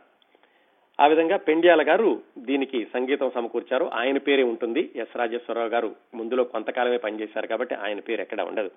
[1.00, 3.90] ఆ విధంగా పెండ్యాల గారు దీనికి సంగీతం సమకూర్చారు.
[3.94, 5.96] ఆయన పేరే ఉంటుంది ఎస్ రాజేశ్వరరావు గారు.
[6.16, 8.72] ముందులో కొంతకాలమే పనిచేశారు కాబట్టి ఆయన పేరు ఎక్కడ ఉండదు.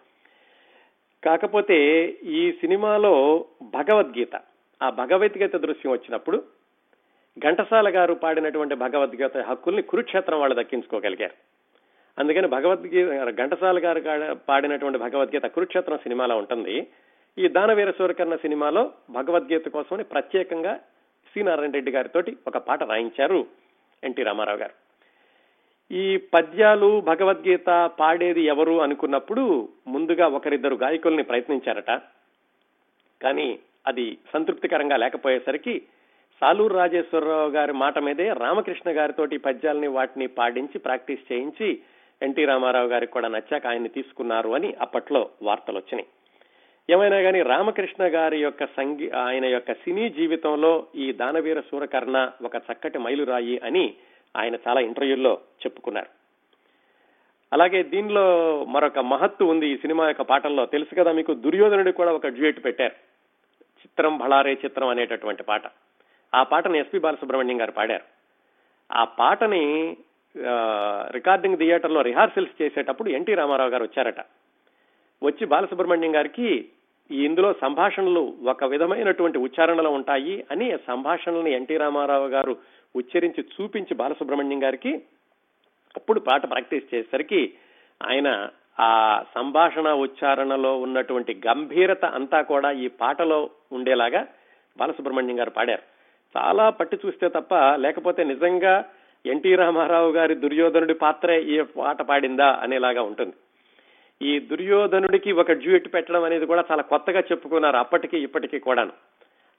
[1.24, 4.40] కాకపోతే ఈ సినిమాలో భగవద్గీత
[4.82, 6.42] ఆ భగవద్గీత దృశ్యం వచ్చినప్పుడు
[7.38, 11.35] ఘంటసాల గారు పాడినటువంటి భగవద్గీత హక్కుల్ని కురుక్షేత్రం వాళ్ళు దక్కించుకోగలిగారు.
[12.18, 16.87] అందుకని భగవద్గీత ఘంటసాల గారు పాడినటువంటి భగవద్గీత కురుక్షేత్రం సినిమాలో ఉంటుంది.
[17.38, 20.80] ఈ దానవీర సూరకర్ణ సినిమాలో భగవద్గీత కోసమని ప్రత్యేకంగా
[21.40, 23.46] నారాయణ రెడ్డి గారితో ఒక పాట రాయించారు
[24.04, 24.74] ఎన్టీ రామారావు గారు.
[25.90, 31.90] ఈ పద్యాలు భగవద్గీత పాడేది ఎవరు అనుకున్నప్పుడు ముందుగా ఒకరిద్దరు గాయకుల్ని ప్రయత్నించారట.
[33.22, 35.82] కానీ అది సంతృప్తికరంగా లేకపోయేసరికి
[36.42, 41.82] సాలూరు రాజేశ్వరరావు గారి మాట మీదే రామకృష్ణ గారితోటి ఈ పద్యాలని వాటిని పాడించి ప్రాక్టీస్ చేయించి
[42.22, 46.08] ఎన్టీ రామారావు గారికి కూడా నచ్చాక ఆయన్ని తీసుకున్నారు అని అప్పట్లో వార్తలు వచ్చినాయి
[46.90, 52.98] ఏమైనా కానీ రామకృష్ణ గారి యొక్క సంగీ ఆయన యొక్క సినీ జీవితంలో ఈ దానవీర సూరకర్ణ ఒక చక్కటి
[52.98, 53.94] మైలురాయి అని
[54.36, 56.06] ఆయన చాలా ఇంటర్వ్యూల్లో చెప్పుకున్నారు.
[57.52, 58.24] అలాగే దీనిలో
[58.64, 60.66] మరొక మహత్తు ఉంది ఈ సినిమా యొక్క పాటల్లో.
[60.66, 62.92] తెలుసు కదా మీకు దుర్యోధనుడు కూడా ఒక డ్యూయట్ పెట్టారు.
[63.82, 65.62] చిత్రం భళారే చిత్రం అనేటటువంటి పాట.
[66.34, 68.04] ఆ పాటను ఎస్పి బాలసుబ్రహ్మణ్యం గారు పాడారు.
[68.92, 69.96] ఆ పాటని
[71.12, 74.20] రికార్డింగ్ థియేటర్లో రిహార్సల్స్ చేసేటప్పుడు ఎన్టీ రామారావు గారు వచ్చారట.
[75.22, 76.68] వచ్చి బాలసుబ్రహ్మణ్యం గారికి
[77.11, 82.56] ఇందులో సంభాషణలు ఒక విధమైనటువంటి ఉచ్చారణలో ఉంటాయి అని సంభాషణలను ఎన్టీ రామారావు గారు
[82.96, 84.92] ఉచ్చరించి చూపించి బాలసుబ్రహ్మణ్యం గారికి
[85.96, 87.54] అప్పుడు పాట ప్రాక్టీస్ చేసేసరికి
[88.08, 88.48] ఆయన
[88.80, 94.26] ఆ సంభాషణ ఉచ్చారణలో ఉన్నటువంటి గంభీరత అంతా కూడా ఈ పాటలో ఉండేలాగా
[94.78, 95.82] బాలసుబ్రహ్మణ్యం గారు పాడారు.
[96.37, 98.85] చాలా పట్టి చూస్తే తప్ప లేకపోతే నిజంగా
[99.26, 103.35] ఎన్టీ రామారావు గారి దుర్యోధనుడి పాత్రే ఈ పాట పాడిందా అనేలాగా ఉంటుంది.
[104.22, 108.92] ఈ దుర్యోధనుడికి ఒక డ్యూట్ పెట్టడం అనేది కూడా చాలా కొత్తగా చెప్పుకున్నారు అప్పటికి ఇప్పటికీ కూడాను.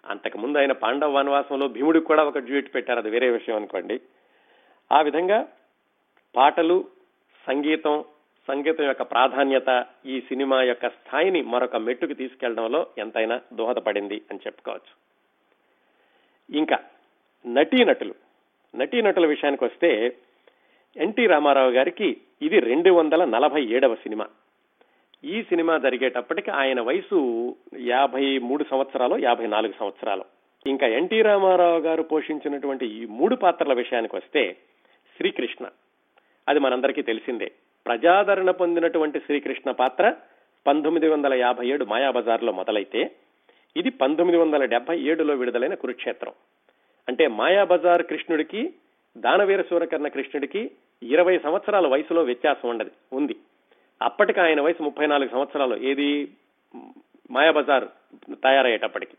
[0.06, 3.00] అంతకు ముందు ఆయన పాండవ వనవాసంలో భీముడికి కూడా ఒక డ్యూట్ పెట్టారు.
[3.00, 4.02] అది వేరే విషయం అనుకోండి.
[4.92, 5.48] ఆ విధంగా
[6.36, 6.86] పాటలు
[7.48, 8.06] సంగీతం
[8.48, 15.04] సంగీతం యొక్క ప్రాధాన్యత ఈ సినిమా యొక్క స్థాయిని మరొక మెట్టుకు తీసుకెళ్ళడంలో ఎంతైనా దోహదపడింది అని చెప్పుకోవచ్చు.
[16.58, 16.80] ఇంకా
[17.48, 18.16] నటీనటులు.
[18.76, 20.16] నటీనటుల విషయానికి వస్తే
[20.98, 24.28] ఎన్టీ రామారావు గారికి ఇది రెండు వందల నలభై ఏడవ సినిమా.
[25.24, 30.26] ఈ సినిమా జరిగేటప్పటికి ఆయన వయసు యాభై మూడు సంవత్సరాలు యాభై నాలుగు సంవత్సరాలు.
[30.68, 34.56] ఇంకా ఎన్టీ రామారావు గారు పోషించినటువంటి ఈ మూడు పాత్రల విషయానికి వస్తే
[35.18, 35.68] శ్రీకృష్ణ.
[36.50, 37.52] అది మనందరికీ తెలిసిందే.
[37.86, 40.16] ప్రజాదరణ పొందినటువంటి శ్రీకృష్ణ పాత్ర
[40.68, 43.12] పంతొమ్మిది వందల యాభై ఏడు మాయాబజార్లో మొదలైతే
[43.78, 46.32] ఇది పంతొమ్మిది వందల డెబ్బై ఏడులో విడుదలైన కురుక్షేత్రం.
[47.08, 48.74] అంటే మాయాబజార్ కృష్ణుడికి
[49.18, 50.72] దానవీర సూరకర్ణ కృష్ణుడికి
[51.04, 53.36] ఇరవై సంవత్సరాల వయసులో వ్యత్యాసం ఉండదు ఉంది.
[54.02, 56.32] అప్పటికి ఆయన వయసు ముప్పై నాలుగు సంవత్సరాలు ఏది?
[57.32, 57.86] మాయాబజార్
[58.34, 59.18] తయారయ్యేటప్పటికి.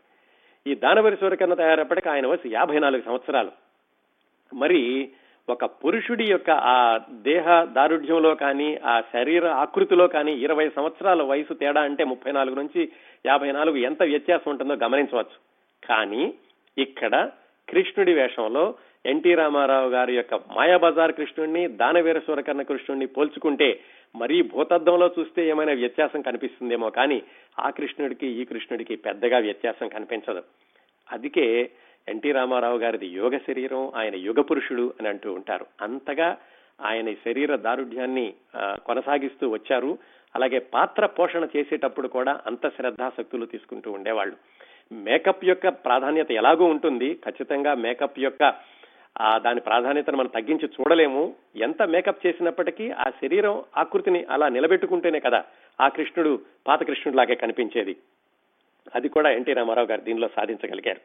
[0.67, 3.51] ఈ దానవీర సూరకర్ణ తయారయ్యేటప్పటికి ఆయన వయసు యాభై నాలుగు సంవత్సరాలు.
[4.53, 5.11] మరి
[5.49, 11.81] ఒక పురుషుడి యొక్క ఆ దేహ దారుఢ్యంలో కానీ ఆ శరీర ఆకృతిలో కానీ ఇరవై సంవత్సరాల వయసు తేడా
[11.81, 12.91] అంటే ముప్పై నాలుగు నుంచి
[13.25, 15.37] యాభై నాలుగు ఎంత వ్యత్యాసం ఉంటుందో గమనించవచ్చు.
[15.87, 16.33] కానీ
[16.77, 17.31] ఇక్కడ
[17.69, 23.79] కృష్ణుడి వేషంలో ఎన్టీ రామారావు గారి యొక్క మాయాబజార్ కృష్ణుడిని దానవీర సూరకర్ణ కృష్ణుడిని పోల్చుకుంటే
[24.15, 27.23] మరీ భూతద్దంలో చూస్తే ఏమైనా వ్యత్యాసం కనిపిస్తుందేమో కానీ
[27.59, 30.43] ఆ కృష్ణుడికి ఈ కృష్ణుడికి పెద్దగా వ్యత్యాసం కనిపించదు.
[31.11, 31.69] అందుకే
[32.07, 35.65] ఎన్టీ రామారావు గారిది యోగ శరీరం ఆయన యుగ పురుషుడు అని అంటూ ఉంటారు.
[35.81, 36.37] అంతగా
[36.81, 39.97] ఆయన శరీర దారుఢ్యాన్ని కొనసాగిస్తూ వచ్చారు.
[40.35, 44.35] అలాగే పాత్ర పోషణ చేసేటప్పుడు కూడా అంత శ్రద్ధాశక్తులు తీసుకుంటూ ఉండేవాళ్ళు.
[44.93, 47.13] మేకప్ యొక్క ప్రాధాన్యత ఎలాగూ ఉంటుంది?
[47.13, 48.43] ఖచ్చితంగా మేకప్ యొక్క
[49.21, 51.35] ఆ దాని ప్రాధాన్యతను మనం తగ్గించి చూడలేము.
[51.55, 55.43] ఎంత మేకప్ చేసినప్పటికీ ఆ శరీరం ఆకృతిని అలా నిలబెట్టుకుంటేనే కదా
[55.81, 57.95] ఆ కృష్ణుడు పాత కృష్ణుడు లాగే కనిపించేది.
[58.95, 60.99] అది కూడా ఎన్టీ రామారావు గారు దీనిలో సాధించగలిగారు.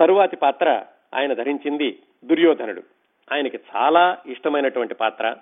[0.00, 2.82] తరువాతి పాత్ర ఆయన ధరించింది దుర్యోధనుడు.
[3.32, 5.36] ఆయనకి చాలా ఇష్టమైనటువంటి పాత్ర.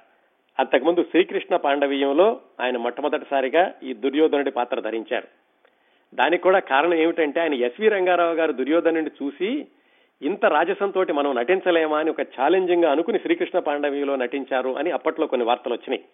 [0.58, 5.28] అంతకుముందు శ్రీకృష్ణ పాండవీయంలో ఆయన మొట్టమొదటిసారిగా ఈ దుర్యోధనుడి పాత్ర ధరించారు.
[6.14, 9.66] దానికి కూడా కారణం ఏమిటంటే ఆయన ఎస్వి రంగారావు గారు దుర్యోధనుడిని చూసి
[10.22, 15.72] ఇంత రాజసంతోటి మనం నటించలేమా అని ఒక ఛాలెంజింగ్గా అనుకుని శ్రీకృష్ణ పాండవీయంలో నటించారు అని అప్పట్లో కొన్ని వార్తలు
[15.72, 16.04] వచ్చినాయి.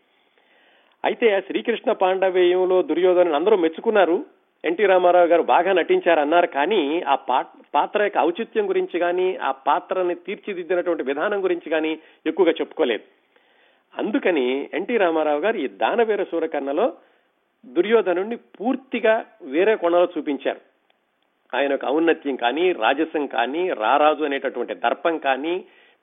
[1.04, 4.26] అయితే శ్రీకృష్ణ పాండవీయంలో దుర్యోధను అందరూ మెచ్చుకున్నారు.
[4.64, 7.14] ఎన్టీ రామారావు గారు బాగా నటించారు అన్నారు కానీ ఆ
[7.74, 13.02] పాత్ర యొక్క ఔచిత్యం గురించి కానీ ఆ పాత్రని తీర్చిదిద్దినటువంటి విధానం గురించి కానీ ఎక్కువగా చెప్పుకోలేదు.
[13.98, 16.92] అందుకని ఎన్టీ రామారావు గారు ఈ దానవీర సూరకన్నలో
[17.66, 20.73] దుర్యోధను పూర్తిగా వేరే కొనలో చూపించారు.
[21.54, 25.54] ఆయన ఒక ఔన్నత్యం కానీ రాజసం కానీ రారాజు అనేటటువంటి దర్పం కానీ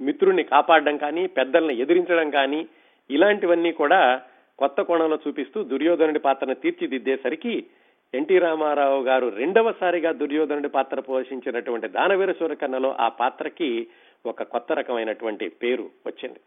[0.01, 2.61] మిత్రుణ్ణి కాపాడడం కానీ పెద్దల్ని ఎదిరించడం కానీ
[3.09, 4.21] ఇలాంటివన్నీ కూడా
[4.59, 7.65] కొత్త కోణంలో చూపిస్తూ దుర్యోధనుడి పాత్రను తీర్చిదిద్దేసరికి
[8.13, 13.87] ఎన్టీ రామారావు గారు రెండవసారిగా దుర్యోధనుడి పాత్ర పోషించినటువంటి దానవీర సూరకన్నలో ఆ పాత్రకి
[14.25, 16.39] ఒక కొత్త రకమైనటువంటి పేరు వచ్చింది.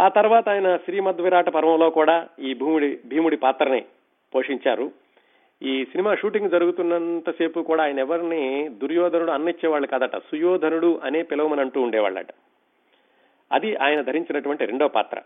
[0.00, 3.84] ఆ తర్వాత ఆయన శ్రీమద్ విరాట పర్వంలో కూడా ఈ భూముడి భీముడి పాత్రనే
[4.34, 4.92] పోషించారు.
[5.62, 12.30] ఈ సినిమా షూటింగ్ జరుగుతున్నంతసేపు కూడా ఆయన ఎవరిని దుర్యోధనుడు అన్నిచ్చేవాళ్ళు కాదట సుయోధనుడు అనే పిలవమని అంటూ ఉండేవాళ్ళట.
[13.52, 15.22] అది ఆయన ధరించినటువంటి రెండో పాత్ర.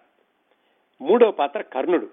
[1.01, 2.09] మూడో పాత్ర కర్ణుడు.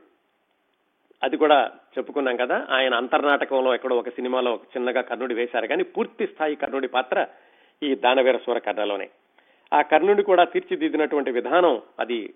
[1.24, 6.56] అది కూడా చెప్పుకున్నాం కదా ఆయన అంతర్నాటకంలో ఎక్కడో ఒక సినిమాలో చిన్నగా కర్ణుడి వేశారు కానీ పూర్తి స్థాయి
[6.56, 7.28] కర్ణుడి పాత్ర
[7.84, 9.10] ఈ దానవీర స్వర కర్ణలోనే
[9.74, 12.34] ఆ కర్ణుడి కూడా తీర్చిదిద్దినటువంటి విధానం అది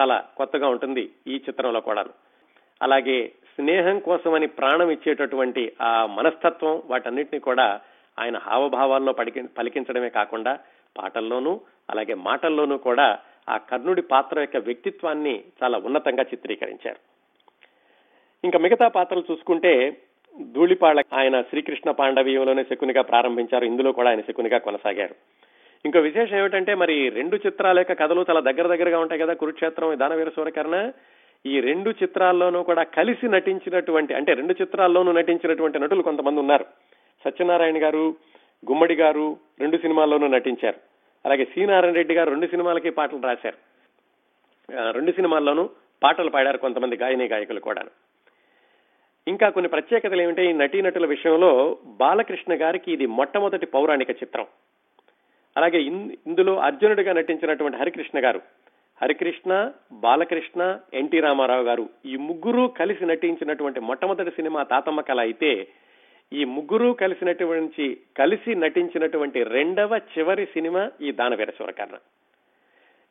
[0.00, 2.04] చాలా కొత్తగా ఉంటుంది ఈ చిత్రంలో కూడా
[2.82, 7.80] అలాగే స్నేహం కోసమని ప్రాణం ఇచ్చేటటువంటి ఆ మనస్తత్వం వాటన్నిటిని కూడా
[8.18, 10.58] ఆయన హావభావాల్లో పలికి పలికించడమే కాకుండా
[10.96, 16.96] పాటల్లోనూ అలాగే మాటల్లోనూ కూడా ఆ కర్ణుడి పాత్ర యొక్క వ్యక్తిత్వాన్ని చాలా ఉన్నతంగా చిత్రీకరించారు.
[18.44, 19.96] ఇంకా మిగతా పాత్రలు చూసుకుంటే
[20.52, 23.64] ధూళిపాళ ఆయన శ్రీకృష్ణ పాండవీయంలోనే శకునిగా ప్రారంభించారు.
[23.64, 25.14] ఇందులో కూడా ఆయన శకునిగా కొనసాగారు.
[25.84, 29.32] ఇంకో విశేషం ఏమిటంటే మరి రెండు చిత్రాల యొక్క కథలు చాలా దగ్గర దగ్గరగా ఉంటాయి కదా.
[29.32, 30.90] కురుక్షేత్రం దానవీర సూరకర్ణ
[31.52, 36.66] ఈ రెండు చిత్రాల్లోనూ కూడా కలిసి నటించినటువంటి అంటే రెండు చిత్రాల్లోనూ నటించినటువంటి నటులు కొంతమంది ఉన్నారు.
[37.24, 38.04] సత్యనారాయణ గారు
[38.70, 39.26] గుమ్మడి గారు
[39.60, 40.78] రెండు సినిమాల్లోనూ నటించారు.
[41.24, 43.58] అలాగే సి నారాయణ రెడ్డి గారు రెండు సినిమాలకి పాటలు రాశారు.
[44.92, 45.64] రెండు సినిమాల్లోనూ
[46.02, 47.82] పాటలు పాడారు కొంతమంది గాయని గాయకులు కూడా
[49.26, 54.46] ఇంకా కొన్ని ప్రత్యేకతలు ఏమిటంటే ఈ నటీనటుల విషయంలో బాలకృష్ణ గారికి ఇది మొట్టమొదటి పౌరాణిక చిత్రం.
[55.56, 55.78] అలాగే
[56.28, 58.40] ఇందులో అర్జునుడిగా నటించినటువంటి హరికృష్ణ గారు
[59.02, 65.68] హరికృష్ణ బాలకృష్ణ ఎన్టీ రామారావు గారు ఈ ముగ్గురు కలిసి నటించినటువంటి మొట్టమొదటి సినిమా తాతమ్మ కళ అయితే
[66.32, 71.94] ఈ ముగ్గురు కలిసినటువంటి కలిసి నటించినటువంటి రెండవ చివరి సినిమా ఈ దానవీర శివకర్ణ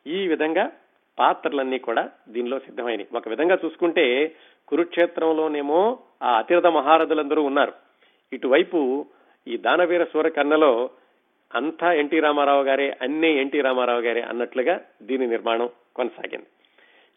[0.06, 0.72] ఈ విధంగా
[1.18, 4.36] పాత్రలన్నీ కూడా దీనిలో సిద్ధమైనవి ఒక విధంగా చూసుకుంటే
[4.68, 7.72] కురుక్షేత్రంలోనేమో ఆ అతిరథ మహారథులందరూ ఉన్నారు.
[8.32, 9.06] ఇటువైపు
[9.46, 10.90] ఈ దానవీర సూరకర్ణలో
[11.56, 16.46] అంతా ఎన్టీ రామారావు గారే అన్నీ ఎన్టీ రామారావు గారే అన్నట్లుగా దీని నిర్మాణం కొనసాగింది.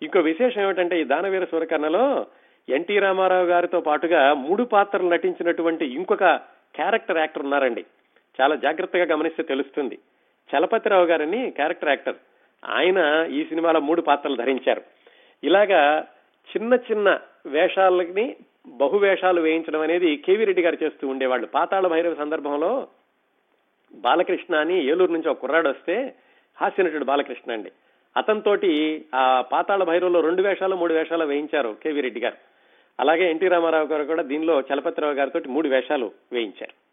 [0.01, 2.25] ఇంకో విశేషం ఏమిటంటే ఈ దానవీర సూరకర్ణలో
[2.69, 6.23] ఎన్టీ రామారావు గారితో పాటుగా మూడు పాత్రలు నటించినటువంటి ఇంకొక
[6.75, 7.85] క్యారెక్టర్ యాక్టర్ ఉన్నారండి.
[8.41, 9.99] చాలా జాగ్రత్తగా గమనిస్తే తెలుస్తుంది.
[10.55, 12.15] చలపతిరావు గారని క్యారెక్టర్ యాక్టర్.
[12.65, 14.81] ఆయన ఈ సినిమాలో మూడు పాత్రలు ధరించారు.
[15.43, 16.07] ఇలాగా
[16.57, 18.35] చిన్న చిన్న వేషాలని
[18.67, 21.47] బహువేషాలు వేయించడం అనేది కేవీ రెడ్డి గారు చేస్తూ ఉండేవాళ్ళు.
[21.47, 22.87] పాతాళ భైరవ సందర్భంలో
[23.93, 26.15] బాలకృష్ణ అని ఏలూరు నుంచి ఒక కుర్రాడు వస్తే
[26.61, 27.71] హాస్యనటుడు బాలకృష్ణ అండి.
[28.17, 32.37] అతనితోటి ఆ పాతాళ భైరవులో రెండు వేషాలు మూడు వేషాలు వేయించారు కేవీ రెడ్డి గారు.
[32.99, 36.89] అలాగే ఎన్టీ రామారావు గారు కూడా దీనిలో చలపతిరావు గారితో మూడు వేషాలు వేయించారు.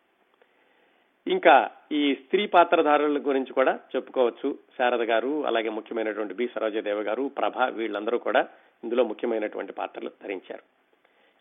[1.30, 4.58] ఇంకా ఈ స్త్రీ పాత్రధారుల గురించి కూడా చెప్పుకోవచ్చు.
[4.78, 6.48] శారద గారు అలాగే ముఖ్యమైనటువంటి బి.
[6.54, 8.48] సరోజదేవ గారు ప్రభ వీళ్ళందరూ కూడా
[8.84, 10.62] ఇందులో ముఖ్యమైనటువంటి పాత్రలు ధరించారు.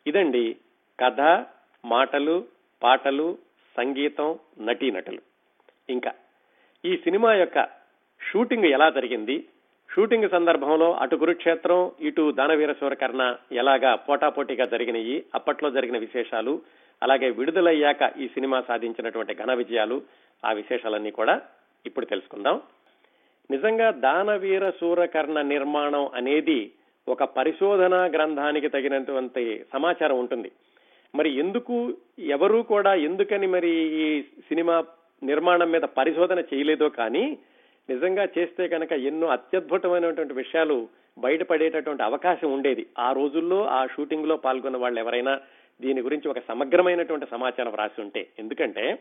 [0.07, 0.55] ఇదండి
[0.99, 1.45] కథ
[1.85, 2.45] మాటలు
[2.83, 3.37] పాటలు
[3.77, 5.34] సంగీతం నటీనటులు.
[5.89, 6.13] ఇంకా.
[6.85, 7.67] ఈ సినిమా యొక్క
[8.31, 9.45] షూటింగ్ ఎలా జరిగింది?
[9.93, 16.61] షూటింగ్ సందర్భంలో అటు కురుక్షేత్రం ఇటు దానవీర సూరకర్ణ ఎలాగా పోటాపోటీగా జరిగినాయి అప్పట్లో జరిగిన విశేషాలు
[17.03, 20.01] అలాగే విడుదలయ్యాక ఈ సినిమా సాధించినటువంటి ఘన విజయాలు
[20.45, 21.41] ఆ విశేషాలన్నీ కూడా
[21.85, 22.61] ఇప్పుడు తెలుసుకుందాం.
[23.51, 26.71] నిజంగా దానవీర సూరకర్ణ నిర్మాణం అనేది
[27.07, 30.51] ఒక పరిశోధనా గ్రంథానికి తగినటువంటి సమాచారం ఉంటుంది.
[31.15, 34.83] మరి ఎందుకు ఎవరు కూడా ఎందుకని మరి ఈ సినిమా
[35.23, 37.37] నిర్మాణం మీద పరిశోధన చేయలేదో కానీ
[37.89, 42.85] నిజంగా చేస్తే కనుక ఎన్నో అత్యద్భుతమైనటువంటి విషయాలు బయటపడేటటువంటి అవకాశం ఉండేది.
[42.99, 45.39] ఆ రోజుల్లో ఆ షూటింగ్లో పాల్గొన్న వాళ్ళు ఎవరైనా
[45.81, 48.27] దీని గురించి ఒక సమగ్రమైనటువంటి సమాచారం రాసి ఉంటే.
[48.39, 48.99] ఎందుకంటే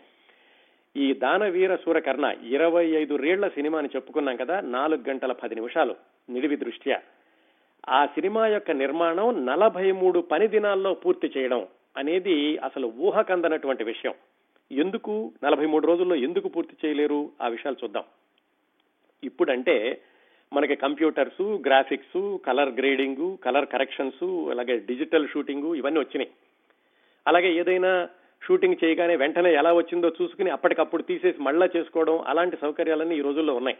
[0.97, 5.95] ఈ దానవీర సూరకర్ణ ఇరవై ఐదు రేళ్ళ సినిమాని చెప్పుకున్నాం కదా నాలుగు గంటల పది నిమిషాలు
[6.31, 7.01] నిడివి దృష్ట్యా.
[7.89, 14.15] ఆ సినిమా యొక్క నిర్మాణం నలభై మూడు పని దినాల్లో పూర్తి చేయడం అనేది అసలు ఊహకందనటువంటి విషయం.
[14.83, 17.31] ఎందుకు నలభై మూడు రోజుల్లో ఎందుకు పూర్తి చేయలేరు?
[17.43, 18.05] ఆ విషయాలు చూద్దాం.
[19.23, 19.77] ఇప్పుడంటే
[20.53, 26.31] మనకి computers graphics colour grading colour corrections అలాగే డిజిటల్ షూటింగ్ ఇవన్నీ వచ్చినాయి.
[27.27, 28.09] అలాగే ఏదైనా
[28.43, 33.77] షూటింగ్ చేయగానే వెంటనే ఎలా వచ్చిందో చూసుకుని అప్పటికప్పుడు తీసేసి మళ్ళా చేసుకోవడం అలాంటి సౌకర్యాలన్నీ ఈ రోజుల్లో ఉన్నాయి.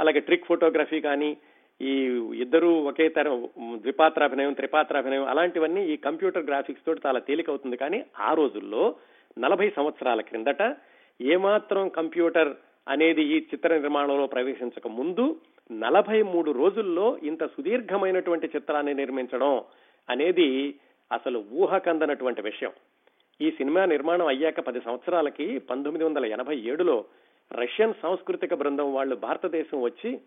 [0.00, 1.36] అలాగే ట్రిక్ ఫోటోగ్రఫీ కానీ
[1.80, 1.92] ఈ
[2.34, 8.94] ఇద్దరు ఒకే తరం ద్విపాత్రాభినయం త్రిపాత్రాభినయం అలాంటివన్నీ ఈ కంప్యూటర్ గ్రాఫిక్స్ తోటి చాలా తేలికవుతుంది కానీ ఆ రోజుల్లో
[9.38, 10.76] నలభై సంవత్సరాల క్రిందట
[11.20, 12.54] ఏమాత్రం కంప్యూటర్
[12.88, 15.40] అనేది ఈ చిత్ర నిర్మాణంలో ప్రవేశించక ముందు
[15.72, 19.62] నలభై మూడు రోజుల్లో ఇంత సుదీర్ఘమైనటువంటి చిత్రాన్ని నిర్మించడం
[20.08, 20.74] అనేది
[21.12, 22.72] అసలు ఊహకందనటువంటి విషయం.
[23.40, 27.04] ఈ సినిమా నిర్మాణం అయ్యాక పది సంవత్సరాలకి పంతొమ్మిది వందల ఎనభై ఏడులో
[27.50, 30.20] రష్యన్ సాంస్కృతిక బృందం వాళ్ళు భారతదేశం వచ్చి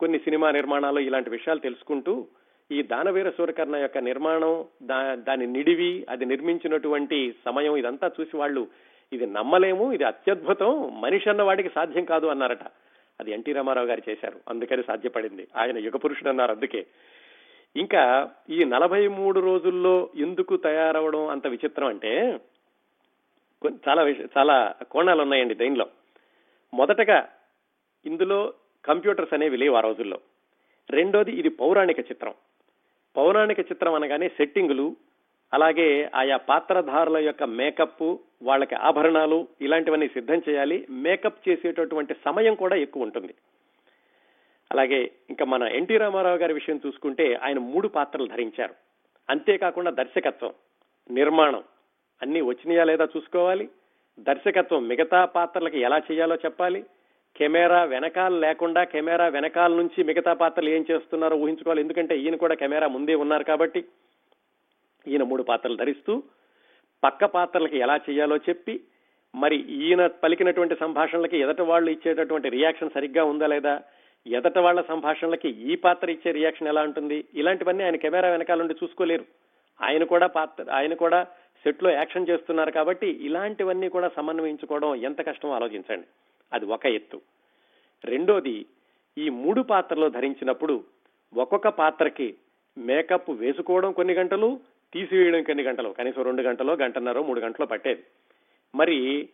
[0.00, 2.28] కొన్ని సినిమా నిర్మాణాలు ఇలాంటి విషయాలు తెలుసుకుంటూ
[2.72, 8.68] ఈ దానవీర సూరకర్ణ యొక్క నిర్మాణం దా దాని నిడివి అది నిర్మించినటువంటి సమయం ఇదంతా చూసి వాళ్ళు
[9.12, 12.62] ఇది నమ్మలేము ఇది అత్యద్భుతం మనిషి అన్న వాడికి సాధ్యం కాదు అన్నారట.
[13.20, 14.40] అది ఎన్టీ రామారావు గారు చేశారు.
[14.48, 15.48] అందుకని సాధ్యపడింది.
[15.56, 16.86] ఆయన యుగ పురుషుడు అన్నారు అందుకే.
[17.76, 22.40] ఇంకా ఈ నలభై మూడు రోజుల్లో ఎందుకు తయారవడం అంత విచిత్రం అంటే
[23.88, 25.86] చాలా చాలా కోణాలు ఉన్నాయండి దీనిలో.
[26.74, 27.28] మొదటగా
[28.06, 28.52] ఇందులో
[28.84, 30.18] కంప్యూటర్స్ అనేవి లేవు ఆ రోజుల్లో.
[30.90, 32.34] రెండోది ఇది పౌరాణిక చిత్రం.
[33.18, 34.96] పౌరాణిక చిత్రం అనగానే సెట్టింగులు
[35.54, 40.86] అలాగే ఆయా పాత్రధారుల యొక్క మేకప్ వాళ్ళకి ఆభరణాలు ఇలాంటివన్నీ సిద్ధం చేయాలి.
[40.90, 43.34] మేకప్ చేసేటటువంటి సమయం కూడా ఎక్కువ ఉంటుంది.
[44.72, 48.74] అలాగే ఇంకా మన ఎన్టీ రామారావు గారి విషయం చూసుకుంటే ఆయన మూడు పాత్రలు ధరించారు.
[49.30, 50.52] అంతేకాకుండా దర్శకత్వం
[51.10, 51.62] నిర్మాణం
[52.22, 53.68] అన్ని వచ్చినాయా లేదా చూసుకోవాలి.
[54.18, 56.84] దర్శకత్వం మిగతా పాత్రలకి ఎలా చేయాలో చెప్పాలి.
[57.38, 61.80] కెమెరా వెనకాల లేకుండా కెమెరా వెనకాల నుంచి మిగతా పాత్రలు ఏం చేస్తున్నారో ఊహించుకోవాలి.
[61.80, 63.80] ఎందుకంటే ఈయన కూడా కెమెరా ముందే ఉన్నారు కాబట్టి
[65.08, 66.22] ఈయన మూడు పాత్రలు ధరిస్తూ
[67.04, 68.74] పక్క పాత్రలకి ఎలా చేయాలో చెప్పి
[69.34, 73.74] మరి ఈయన పలికినటువంటి సంభాషణలకి ఎదట వాళ్ళు ఇచ్చేటటువంటి రియాక్షన్ సరిగ్గా ఉందా లేదా
[74.26, 79.24] ఎదట వాళ్ళ సంభాషణలకి ఈ పాత్ర ఇచ్చే రియాక్షన్ ఎలా ఉంటుంది ఇలాంటివన్నీ ఆయన కెమెరా వెనకాల నుండి చూసుకోలేరు.
[79.82, 81.20] ఆయన కూడా పాత్ర ఆయన కూడా
[81.64, 86.06] సెట్లో యాక్షన్ చేస్తున్నారు కాబట్టి ఇలాంటివన్నీ కూడా సమన్వయించుకోవడం ఎంత కష్టమో ఆలోచించండి.
[86.52, 87.20] అది ఒక ఎత్తు.
[88.04, 88.66] రెండోది
[89.18, 90.84] ఈ మూడు పాత్రలు ధరించినప్పుడు
[91.34, 92.34] ఒక్కొక్క పాత్రకి
[92.78, 94.60] మేకప్ వేసుకోవడం కొన్ని గంటలు
[94.92, 95.88] తీసివేయడం కొన్ని గంటలు.
[95.88, 98.04] కనీసం రెండు గంటలో గంటన్నర మూడు గంటలు పట్టేది.
[98.74, 99.28] మరి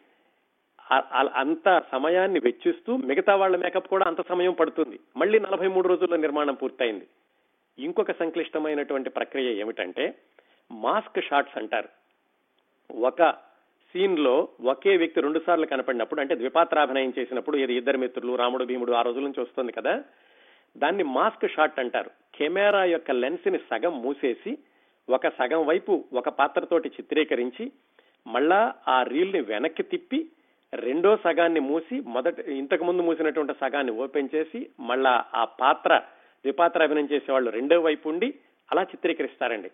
[1.34, 5.00] అంత సమయాన్ని వెచ్చిస్తూ మిగతా వాళ్ళ మేకప్ కూడా అంత సమయం పడుతుంది.
[5.16, 7.06] మళ్ళీ నలభై మూడు రోజుల్లో నిర్మాణం పూర్తయింది.
[7.78, 10.14] ఇంకొక సంక్లిష్టమైనటువంటి ప్రక్రియ ఏమిటంటే
[10.72, 11.88] మాస్క్ షాట్స్ అంటారు.
[12.94, 13.43] ఒక
[13.94, 19.02] సీన్లో ఒకే వ్యక్తి రెండు సార్లు కనపడినప్పుడు అంటే ద్విపాత్రాభినయం చేసినప్పుడు ఇది ఇద్దరు మిత్రులు రాముడు భీముడు ఆ
[19.02, 20.04] రోజుల నుంచి వస్తుంది కదా
[20.76, 22.10] దాన్ని మాస్క్ షాట్ అంటారు.
[22.34, 24.58] కెమెరా యొక్క లెన్స్ని సగం మూసేసి
[25.08, 27.72] ఒక సగం వైపు ఒక పాత్రతోటి చిత్రీకరించి
[28.26, 30.28] మళ్ళా ఆ రీల్ని వెనక్కి తిప్పి
[30.72, 35.98] రెండో సగాన్ని మూసి మొదట ఇంతకు ముందు మూసినటువంటి సగాన్ని ఓపెన్ చేసి మళ్ళా ఆ పాత్ర
[36.44, 38.34] ద్విపాత్ర అభినయం చేసేవాళ్ళు రెండో వైపు ఉండి
[38.72, 39.70] అలా చిత్రీకరిస్తారండి.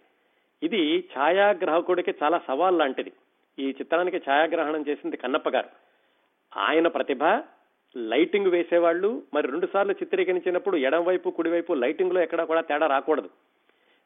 [0.62, 3.12] ఇది ఛాయాగ్రాహకుడికి చాలా సవాల్ లాంటిది.
[3.58, 5.68] ఈ చిత్రానికి ఛాయాగ్రహణం చేసింది కన్నప్ప గారు.
[6.56, 7.24] ఆయన ప్రతిభ
[7.96, 13.30] లైటింగ్ వేసేవాళ్ళు మరి రెండు సార్లు చిత్రీకరించినప్పుడు ఎడం వైపు కుడివైపు లైటింగ్లో ఎక్కడా కూడా తేడా రాకూడదు.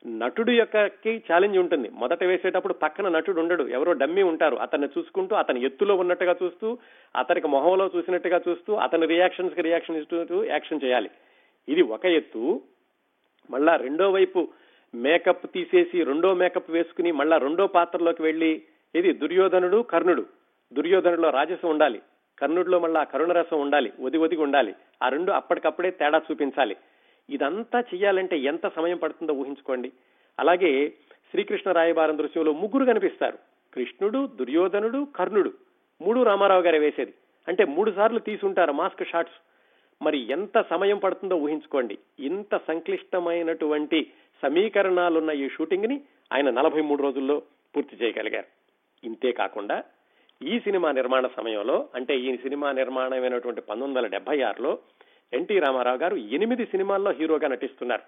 [0.07, 1.88] నటుడు యొక్కకి ఛాలెంజ్ ఉంటుంది.
[1.88, 3.64] మొదట వేసేటప్పుడు పక్కన నటుడు ఉండడు.
[3.64, 4.57] ఎవరో డమ్మీ ఉంటారు.
[4.57, 6.78] అతన్ని చూసుకుంటూ అతని ఎత్తులో ఉన్నట్టుగా చూస్తూ
[7.16, 11.11] అతనికి మొహంలో చూసినట్టుగా చూస్తూ అతని రియాక్షన్స్కి రియాక్షన్ ఇస్తూ యాక్షన్ చేయాలి.
[11.68, 12.62] ఇది ఒక ఎత్తు.
[13.50, 14.48] మళ్ళా రెండో వైపు
[14.94, 18.62] మేకప్ తీసేసి రెండో మేకప్ వేసుకుని మళ్ళా రెండో పాత్రలోకి వెళ్ళి
[18.94, 20.26] ఇది దుర్యోధనుడు కర్ణుడు.
[20.72, 22.02] దుర్యోధనుడిలో రాజసం ఉండాలి.
[22.38, 23.92] కర్ణుడిలో మళ్ళా కరుణరసం ఉండాలి.
[24.00, 24.74] ఒది ఒదిగి ఉండాలి.
[25.02, 26.76] ఆ రెండు అప్పటికప్పుడే తేడా చూపించాలి.
[27.30, 29.92] ఇదంతా చేయాలంటే ఎంత సమయం పడుతుందో ఊహించుకోండి.
[30.40, 30.88] అలాగే
[31.30, 33.38] శ్రీకృష్ణ రాయబారం దృశ్యంలో ముగ్గురు కనిపిస్తారు.
[33.74, 35.52] కృష్ణుడు దుర్యోధనుడు కర్ణుడు.
[36.00, 37.14] మూడు రామారావు గారే వేసేది.
[37.48, 39.35] అంటే మూడు సార్లు తీసుంటారు మాస్క్ షాట్స్.
[40.02, 41.98] మరి ఎంత సమయం పడుతుందో ఊహించుకోండి.
[42.20, 46.00] ఇంత సంక్లిష్టమైనటువంటి సమీకరణాలున్న ఈ షూటింగ్ని
[46.33, 47.42] ఆయన నలభై మూడు రోజుల్లో
[47.76, 48.63] పూర్తి చేయగలిగారు.
[49.04, 49.84] ఇంతే కాకుండా
[50.42, 54.78] ఈ సినిమా నిర్మాణ సమయంలో అంటే ఈ సినిమా నిర్మాణమైనటువంటి పంతొమ్మిది వందల డెబ్బై ఆరులో
[55.32, 58.02] ఎన్టీ రామారావు గారు ఎనిమిది సినిమాల్లో హీరోగా నటిస్తున్నారు.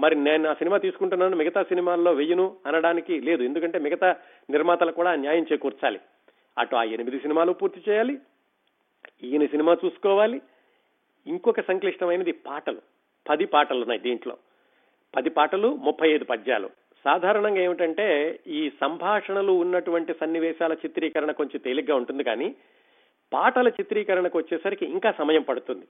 [0.00, 3.42] మరి నేను ఆ సినిమా తీసుకుంటున్నాను మిగతా సినిమాల్లో వెయ్యను అనడానికి లేదు.
[3.42, 4.16] ఎందుకంటే మిగతా
[4.50, 6.00] నిర్మాతలు కూడా న్యాయం చేకూర్చాలి.
[6.58, 8.18] అటు ఆ ఎనిమిది సినిమాలు పూర్తి చేయాలి
[9.22, 10.42] ఈయన సినిమా చూసుకోవాలి.
[11.26, 12.80] ఇంకొక సంక్లిష్టమైనది పాటలు.
[13.28, 14.36] పది పాటలు ఉన్నాయి దీంట్లో.
[15.16, 16.70] పది పాటలు ముప్పై ఐదు పద్యాలు.
[17.04, 18.06] సాధారణంగా ఏమిటంటే
[18.46, 22.48] ఈ సంభాషణలు ఉన్నటువంటి సన్నివేశాల చిత్రీకరణ కొంచెం తేలిగ్గా ఉంటుంది కానీ
[23.32, 25.86] పాటల చిత్రీకరణకు వచ్చేసరికి ఇంకా సమయం పడుతుంది.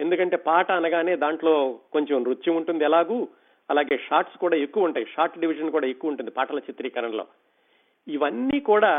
[0.00, 1.54] ఎందుకంటే పాట అనగానే దాంట్లో
[1.92, 3.18] కొంచెం నృత్యం ఉంటుంది ఎలాగూ
[3.70, 7.24] అలాగే షార్ట్స్ కూడా ఎక్కువ ఉంటాయి షార్ట్ డివిజన్ కూడా ఎక్కువ ఉంటుంది పాటల చిత్రీకరణలో.
[8.06, 8.92] ఇవన్నీ కూడా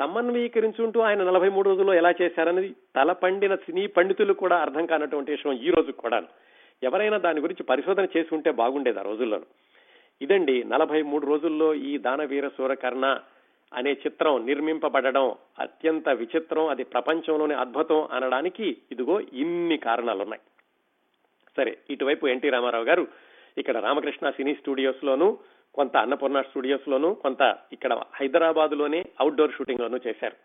[0.00, 5.58] సమన్వయీకరించుంటూ ఆయన నలభై మూడు రోజుల్లో ఎలా చేశారనేది తల పండిన సినీ పండితులు కూడా అర్థం కానటువంటి విషయం
[5.66, 6.18] ఈ రోజు కూడా
[6.82, 9.38] ఎవరైనా దాని గురించి పరిశోధన చేసి ఉంటే బాగుండేది ఆ రోజుల్లో
[10.20, 13.20] ఇదండి నలభై మూడు రోజుల్లో ఈ దానవీర సూరకర్ణ
[13.72, 20.42] అనే చిత్రం నిర్మింపబడడం అత్యంత విచిత్రం అది ప్రపంచంలోనే అద్భుతం అనడానికి ఇదిగో ఇన్ని కారణాలున్నాయి.
[21.56, 23.08] సరే ఇటువైపు ఎన్టీ రామారావు గారు
[23.58, 25.38] ఇక్కడ రామకృష్ణ సినీ స్టూడియోస్ లోను
[25.74, 30.36] కొంత అన్నపూర్ణ స్టూడియోస్ లోను కొంత ఇక్కడ హైదరాబాద్లోనే అవుట్డోర్ షూటింగ్ లోను చేశారు.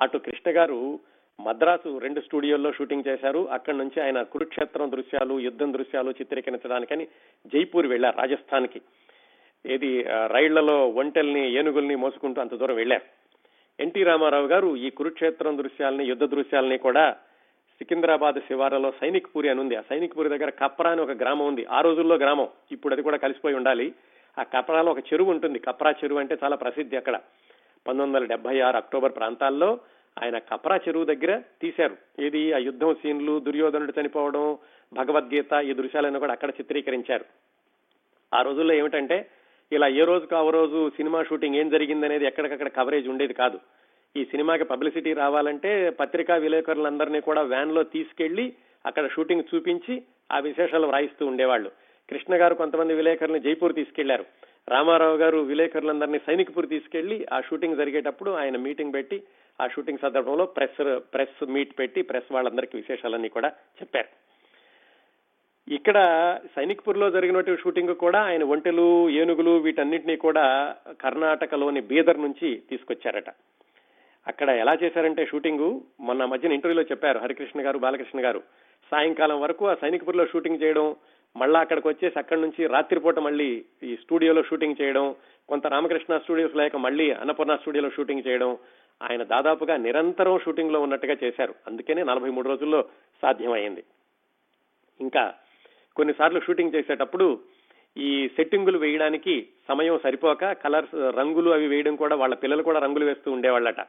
[0.00, 1.00] అటు కృష్ణ గారు
[1.40, 3.48] మద్రాసు రెండు స్టూడియోల్లో షూటింగ్ చేశారు.
[3.48, 7.08] అక్కడి నుంచి ఆయన కురుక్షేత్రం దృశ్యాలు యుద్ధం దృశ్యాలు చిత్రీకరించడానికని
[7.46, 8.80] జైపూర్ వెళ్ళారు రాజస్థాన్కి
[9.66, 13.02] ఏది రైళ్ళలో ఒంటెల్ని ఏనుగుల్ని మోసుకుంటూ అంత దూరం వెళ్ళారు.
[13.82, 17.12] ఎన్టీ రామారావు గారు ఈ కురుక్షేత్రం దృశ్యాలని యుద్ధ దృశ్యాలని కూడా
[17.78, 19.76] సికింద్రాబాద్ శివారలో సైనిక్పూరి అని ఉంది.
[19.76, 21.64] ఆ సైనిక్పూరి దగ్గర కప్రా అని ఒక గ్రామం ఉంది.
[21.64, 22.48] ఆ రోజుల్లో గ్రామం.
[22.72, 23.94] ఇప్పుడు అది కూడా కలిసిపోయి ఉండాలి.
[24.38, 25.58] ఆ కప్రాలో ఒక చెరువు ఉంటుంది.
[25.58, 27.16] కప్రా చెరువు అంటే చాలా ప్రసిద్ధి అక్కడ.
[27.86, 29.80] పంతొమ్మిది వందల డెబ్బై ఆరు అక్టోబర్ ప్రాంతాల్లో
[30.22, 31.96] ఆయన కప్రా చెరువు దగ్గర తీశారు.
[32.20, 32.52] ఏది?
[32.52, 34.58] ఆ యుద్ధం సీన్లు దుర్యోధనుడు చనిపోవడం
[34.92, 37.24] భగవద్గీత ఈ దృశ్యాలను కూడా అక్కడ చిత్రీకరించారు.
[38.34, 39.30] ఆ రోజుల్లో ఏమిటంటే
[39.72, 43.60] ఇలా ఏ రోజుకు ఆ రోజు సినిమా షూటింగ్ ఏం జరిగిందనేది ఎక్కడికక్కడ కవరేజ్ ఉండేది కాదు.
[44.16, 48.52] ఈ సినిమాకి పబ్లిసిటీ రావాలంటే పత్రికా విలేకరులందరినీ కూడా వ్యాన్లో తీసుకెళ్ళి
[48.86, 50.02] అక్కడ షూటింగ్ చూపించి
[50.32, 51.70] ఆ విశేషాలు వ్రాయిస్తూ ఉండేవాళ్ళు.
[52.10, 54.24] కృష్ణ గారు కొంతమంది విలేకరులను జైపూర్ తీసుకెళ్ళారు.
[54.68, 59.22] రామారావు గారు విలేకరులందరినీ సైనిక్పూర్ తీసుకెళ్ళి ఆ షూటింగ్ జరిగేటప్పుడు ఆయన మీటింగ్ పెట్టి
[59.60, 60.80] ఆ షూటింగ్ సందర్భంలో ప్రెస్
[61.14, 64.10] ప్రెస్ మీట్ పెట్టి ప్రెస్ వాళ్ళందరికీ విశేషాలన్నీ కూడా చెప్పారు.
[65.68, 65.98] ఇక్కడ
[66.56, 68.84] సైనిక్పూర్లో జరిగినటువంటి షూటింగ్ కూడా ఆయన ఒంటెలు
[69.20, 70.44] ఏనుగులు వీటన్నిటినీ కూడా
[71.04, 73.30] కర్ణాటకలోని బీదర్ నుంచి తీసుకొచ్చారట.
[74.26, 75.66] అక్కడ ఎలా చేశారంటే షూటింగ్
[76.06, 78.40] మొన్న మధ్యన ఇంటర్వ్యూలో చెప్పారు హరికృష్ణ గారు బాలకృష్ణ గారు.
[78.92, 80.86] సాయంకాలం వరకు ఆ సైనిక్పూర్లో షూటింగ్ చేయడం
[81.36, 83.48] మళ్ళా అక్కడికి వచ్చేసి అక్కడి నుంచి రాత్రిపూట మళ్ళీ
[83.90, 85.06] ఈ స్టూడియోలో షూటింగ్ చేయడం
[85.50, 88.52] కొంత రామకృష్ణ స్టూడియోస్ లేక మళ్ళీ అన్నపూర్ణ స్టూడియోలో షూటింగ్ చేయడం
[89.02, 91.54] ఆయన దాదాపుగా నిరంతరం షూటింగ్లో ఉన్నట్టుగా చేశారు.
[91.66, 92.84] అందుకనే నలభై మూడు రోజుల్లో
[93.22, 93.84] సాధ్యమైంది.
[95.00, 95.34] ఇంకా
[95.96, 97.40] కొన్నిసార్లు షూటింగ్ చేసేటప్పుడు
[97.96, 103.32] ఈ సెట్టింగులు వేయడానికి సమయం సరిపోక కలర్స్ రంగులు అవి వేయడం కూడా వాళ్ళ పిల్లలు కూడా రంగులు వేస్తూ
[103.32, 103.86] ఉండేవాళ్ళట.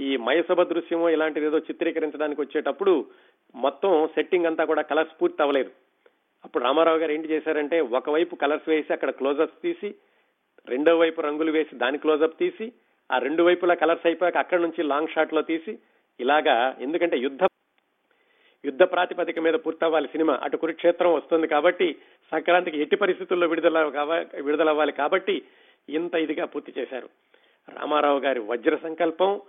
[0.00, 3.06] ఈ మయసభ దృశ్యమో ఇలాంటిది ఏదో చిత్రీకరించడానికి వచ్చేటప్పుడు
[3.54, 5.70] మొత్తం సెట్టింగ్ అంతా కూడా కలర్స్ పూర్తి అవ్వలేదు.
[6.44, 9.94] అప్పుడు రామారావు గారు ఏంటి చేశారంటే ఒకవైపు కలర్స్ వేసి అక్కడ క్లోజప్స్ తీసి
[10.68, 12.72] రెండో వైపు రంగులు వేసి దాని క్లోజప్ తీసి
[13.12, 15.78] ఆ రెండు వైపులా కలర్స్ అయిపోయాక అక్కడ నుంచి లాంగ్ షాట్లో తీసి
[16.20, 17.46] ఇలాగా ఎందుకంటే యుద్ధ
[18.64, 20.40] యుద్ధ ప్రాతిపదిక మీద పూర్తవ్వాలి సినిమా.
[20.42, 21.96] అటు కురుక్షేత్రం వస్తుంది కాబట్టి
[22.32, 23.82] సంక్రాంతికి ఎట్టి పరిస్థితుల్లో విడుదల
[24.40, 25.42] విడుదలవ్వాలి కాబట్టి
[25.88, 27.08] ఇంత ఇదిగా పూర్తి చేశారు.
[27.68, 29.42] రామారావు గారి వజ్ర సంకల్పం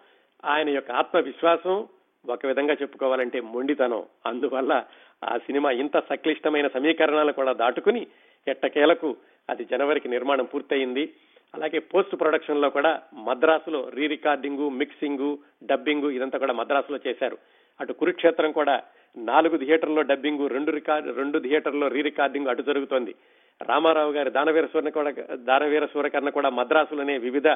[0.45, 1.87] ఆయన యొక్క ఆత్మవిశ్వాసం
[2.29, 4.03] ఒక విధంగా చెప్పుకోవాలంటే మొండితనం.
[4.25, 4.83] అందువల్ల
[5.23, 8.07] ఆ సినిమా ఇంత సంక్లిష్టమైన సమీకరణాలు కూడా దాటుకుని
[8.47, 9.17] ఎట్టకేలకు
[9.49, 11.13] అది జనవరికి నిర్మాణం పూర్తయింది.
[11.55, 17.37] అలాగే పోస్ట్ ప్రొడక్షన్లో కూడా మద్రాసులో రీ రికార్డింగ్ మిక్సింగ్ డబ్బింగ్ ఇదంతా కూడా మద్రాసులో చేశారు.
[17.81, 18.83] అటు కురుక్షేత్రం కూడా
[19.17, 23.15] నాలుగు థియేటర్లో డబ్బింగ్ రెండు రికార్డ్ రెండు థియేటర్లో రీ రికార్డింగ్ అటు జరుగుతోంది.
[23.61, 27.47] రామారావు గారి దానవీర సూర్య కూడా దానవీర సూర్యకర్ణ కూడా మద్రాసులోనే వివిధ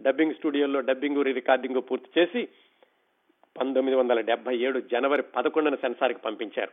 [0.00, 2.48] డబ్బింగ్ స్టూడియోల్లో డబ్బింగ్ రీ రికార్డింగ్ పూర్తి చేసి
[3.58, 6.72] పంతొమ్మిది వందల డెబ్బై ఏడు జనవరి పదకొండున సెన్సార్కి పంపించారు.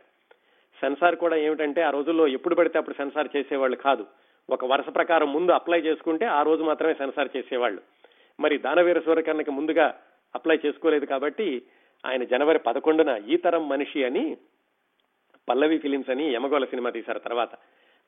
[0.80, 4.06] సెన్సార్ కూడా ఏమిటంటే ఆ రోజుల్లో ఎప్పుడు పడితే అప్పుడు సెన్సార్ చేసేవాళ్ళు కాదు.
[4.50, 7.82] ఒక వరుస ప్రకారం ముందు అప్లై చేసుకుంటే ఆ రోజు మాత్రమే సెన్సార్ చేసేవాళ్ళు.
[8.40, 9.94] మరి దానవీర సూర్యకర్ణకి ముందుగా
[10.34, 11.62] అప్లై చేసుకోలేదు కాబట్టి
[12.06, 14.36] ఆయన జనవరి పదకొండున ఈ తరం మనిషి అని
[15.48, 17.50] పల్లవి ఫిలిమ్స్ అని యమగోళ సినిమా తీశారు తర్వాత.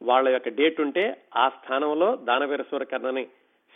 [0.02, 3.24] వాళ్ళ యొక్క డేట్ ఉంటే ఆ స్థానంలో దానవీర సూరకర్ణని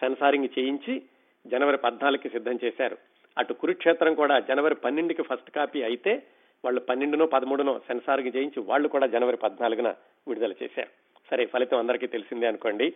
[0.01, 1.03] సెన్సారింగ్ చేయించి
[1.47, 2.97] జనవరి పద్నాలుగుకి సిద్ధం చేశారు.
[3.39, 6.23] అటు కురుక్షేత్రం కూడా జనవరి పన్నెండుకి ఫస్ట్ కాపీ అయితే
[6.65, 9.95] వాళ్ళు పన్నెండునో పదమూడునో సెన్సారింగ్ చేయించి వాళ్ళు కూడా జనవరి పద్నాలుగున
[10.29, 11.04] విడుదల చేశారు.
[11.31, 12.93] సరే ఫలితం అందరికీ తెలిసిందే అనుకోండి.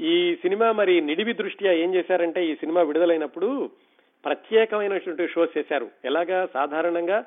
[0.00, 3.70] ఈ సినిమా మరి నిడివి దృష్ట్యా ఏం చేశారంటే ఈ సినిమా విడుదలైనప్పుడు
[4.24, 5.90] ప్రత్యేకమైనటువంటి షోస్ చేశారు.
[6.04, 6.48] ఎలాగా?
[6.54, 7.24] సాధారణంగా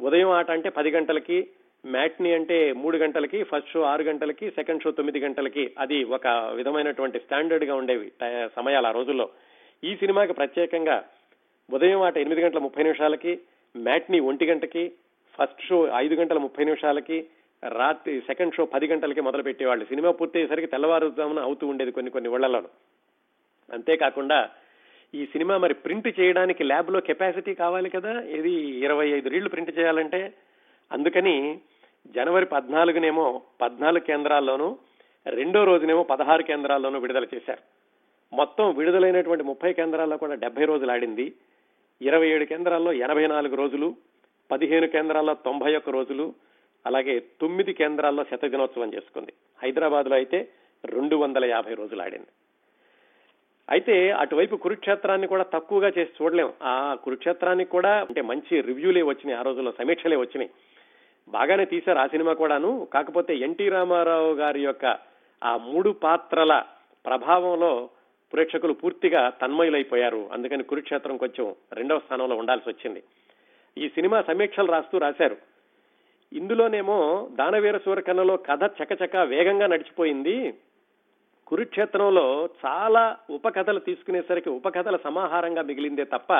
[0.00, 1.48] ఉదయం ఆట అంటే పది గంటలకి
[1.86, 5.70] మ్యాట్ని అంటే మూడు గంటలకి ఫస్ట్ షో ఆరు గంటలకి సెకండ్ షో తొమ్మిది గంటలకి.
[5.78, 8.12] అది ఒక విధమైనటువంటి స్టాండర్డ్గా ఉండేవి
[8.56, 9.28] సమయాలు ఆ రోజుల్లో.
[9.84, 11.04] ఈ సినిమాకి ప్రత్యేకంగా
[11.70, 13.38] ఉదయం ఆట ఎనిమిది గంటల ముప్పై నిమిషాలకి
[13.76, 14.92] మ్యాట్ని ఒంటి గంటకి
[15.40, 17.26] ఫస్ట్ షో ఐదు గంటల ముప్పై నిమిషాలకి
[17.68, 22.68] రాత్రి సెకండ్ షో పది గంటలకి మొదలు పెట్టేవాళ్ళు సినిమా పూర్తయ్యేసరికి తెల్లవారుజామున అవుతూ ఉండేది కొన్ని కొన్ని ఊళ్ళలోను
[23.72, 24.50] అంతేకాకుండా
[25.14, 28.20] ఈ సినిమా మరి ప్రింట్ చేయడానికి ల్యాబ్లో కెపాసిటీ కావాలి కదా?
[28.20, 30.32] ఇది ఇరవై ఐదు రీళ్ళు ప్రింట్ చేయాలంటే?
[30.92, 31.60] అందుకని
[32.06, 34.78] జనవరి పద్నాలుగునేమో పద్నాలుగు కేంద్రాల్లోనూ
[35.26, 37.62] రెండో రోజునేమో పదహారు కేంద్రాల్లోనూ విడుదల చేశారు.
[38.36, 41.32] మొత్తం విడుదలైనటువంటి ముప్పై కేంద్రాల్లో కూడా డెబ్బై రోజులు ఆడింది.
[42.02, 43.96] ఇరవై ఏడు కేంద్రాల్లో ఎనభై నాలుగు రోజులు
[44.50, 46.34] పదిహేను కేంద్రాల్లో తొంభై ఒక్క రోజులు
[46.86, 49.32] అలాగే తొమ్మిది కేంద్రాల్లో శత దినోత్సవం చేసుకుంది.
[49.62, 50.48] హైదరాబాద్లో అయితే
[50.84, 52.26] రెండు వందల యాభై రోజులు ఆడింది.
[53.70, 56.52] అయితే అటువైపు కురుక్షేత్రాన్ని కూడా తక్కువగా చేసి చూడలేం.
[56.62, 59.38] ఆ కురుక్షేత్రానికి కూడా అంటే మంచి రివ్యూలే వచ్చినాయి.
[59.38, 60.50] ఆ రోజుల్లో సమీక్షలే వచ్చినాయి.
[61.28, 62.88] బాగానే తీశారు ఆ సినిమా కూడాను.
[62.94, 64.98] కాకపోతే ఎన్టీ రామారావు గారి యొక్క
[65.44, 66.62] ఆ మూడు పాత్రల
[67.06, 67.90] ప్రభావంలో
[68.32, 70.28] ప్రేక్షకులు పూర్తిగా తన్మయులైపోయారు.
[70.32, 73.02] అందుకని కురుక్షేత్రం కొంచెం రెండవ స్థానంలో ఉండాల్సి వచ్చింది.
[73.78, 75.51] ఈ సినిమా సమీక్షలు రాస్తూ రాశారు.
[76.32, 80.54] ఇందులోనేమో దానవీర సూరకన్నలో కథ చకచక వేగంగా నడిచిపోయింది.
[81.46, 86.32] కురుక్షేత్రంలో చాలా ఉపకథలు తీసుకునేసరికి ఉపకథల సమాహారంగా మిగిలిందే తప్ప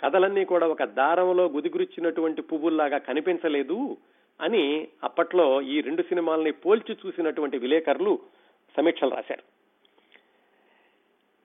[0.00, 3.96] కథలన్నీ కూడా ఒక దారంలో గుదిగురిచ్చినటువంటి పువ్వుల్లాగా కనిపించలేదు
[4.40, 8.18] అని అప్పట్లో ఈ రెండు సినిమాల్ని పోల్చి చూసినటువంటి విలేకరులు
[8.76, 9.61] సమీక్షలు రాశారు.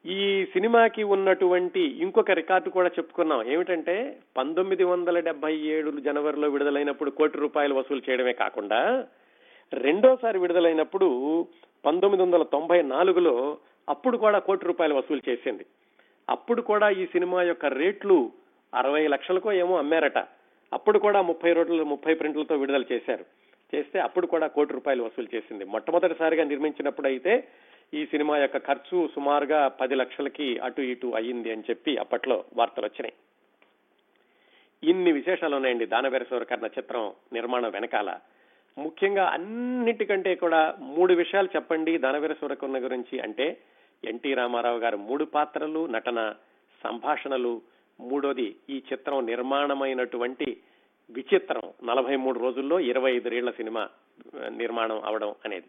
[0.08, 3.48] ఈ సినిమాకి ఉన్నటువంటి ఇంకొక రికార్డు కూడా చెప్పుకున్నాం.
[3.48, 9.06] ఏమిటంటే పంతొమ్మిది వందల డెబ్బై ఏడు జనవరిలో విడుదలైనప్పుడు కోటి రూపాయలు వసూలు చేయడమే కాకుండా
[9.74, 11.48] రెండోసారి విడుదలైనప్పుడు
[11.86, 13.58] పంతొమ్మిది వందల తొంభై నాలుగులో
[13.90, 15.66] అప్పుడు కూడా కోటి రూపాయలు వసూలు చేసింది.
[16.30, 18.32] అప్పుడు కూడా ఈ సినిమా యొక్క రేట్లు
[18.76, 20.18] అరవై లక్షలకో ఏమో అమ్మారట.
[20.74, 23.26] అప్పుడు కూడా ముప్పై రోడ్లు ముప్పై ప్రింట్లతో విడుదల చేశారు.
[23.76, 25.66] చేస్తే అప్పుడు కూడా కోటి రూపాయలు వసూలు చేసింది.
[25.66, 27.48] మొట్టమొదటిసారిగా నిర్మించినప్పుడు అయితే
[27.94, 33.14] ఈ సినిమా యొక్క ఖర్చు సుమారుగా పది లక్షలకి అటు ఇటు అయ్యింది అని చెప్పి అప్పట్లో వార్తలు వచ్చినాయి.
[34.90, 35.86] ఇన్ని విశేషాలు ఉన్నాయండి.
[35.86, 38.20] దానవీర కర్ణ చిత్రం నిర్మాణం వెనకాల.
[38.78, 43.58] ముఖ్యంగా అన్నిటికంటే కూడా మూడు విషయాలు చెప్పండి దానవీర సూరకర్ణ గురించి అంటే
[44.04, 46.36] ఎన్టీ రామారావు గారు మూడు పాత్రలు నటన
[46.84, 47.62] సంభాషణలు.
[48.00, 50.58] మూడోది ఈ చిత్రం నిర్మాణమైనటువంటి
[51.10, 51.62] విచిత్రం.
[51.84, 53.90] నలభై మూడు రోజుల్లో ఇరవై ఐదు రేళ్ళ సినిమా
[54.48, 55.66] నిర్మాణం అవడం అనేది.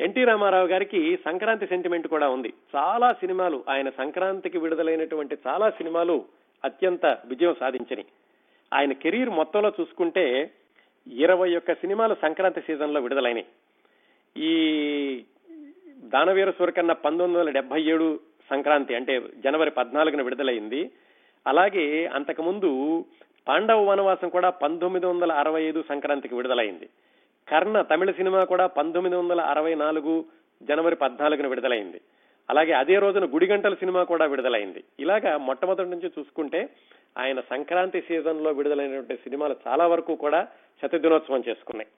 [0.00, 2.52] ఎన్టీ రామారావు గారికి సంక్రాంతి సెంటిమెంట్ కూడా ఉంది.
[2.76, 6.24] చాలా సినిమాలు ఆయన సంక్రాంతికి విడుదలైనటువంటి చాలా సినిమాలు
[6.64, 8.04] అత్యంత విజయం సాధించని
[8.72, 10.50] ఆయన కెరీర్ మొత్తంలో చూసుకుంటే
[11.06, 13.44] ఇరవై ఒక్క సినిమాలు సంక్రాంతి సీజన్లో విడుదలైనవి
[14.36, 14.52] ఈ
[16.04, 18.20] దానవీర సూరకన్న పంతొమ్మిది వందల డెబ్బై ఏడు
[18.50, 20.90] సంక్రాంతి అంటే జనవరి పద్నాలుగున విడుదలైంది.
[21.46, 22.70] అలాగే అంతకుముందు
[23.48, 26.88] పాండవ వనవాసం కూడా పంతొమ్మిది వందల అరవై ఐదు సంక్రాంతికి విడుదలైంది.
[27.50, 30.24] కర్ణ తమిళ సినిమా కూడా పంతొమ్మిది వందల అరవై నాలుగు
[30.62, 32.00] జనవరి పద్నాలుగున విడుదలైంది.
[32.50, 34.84] అలాగే అదే రోజున గుడిగంటల సినిమా కూడా విడుదలైంది.
[35.00, 36.68] ఇలాగా మొట్టమొదటి నుంచి చూసుకుంటే
[37.18, 40.48] ఆయన సంక్రాంతి సీజన్లో విడుదలైనటువంటి సినిమాలు చాలా వరకు కూడా
[40.82, 41.88] శతదినోత్సవం చేసుకున్నాయి.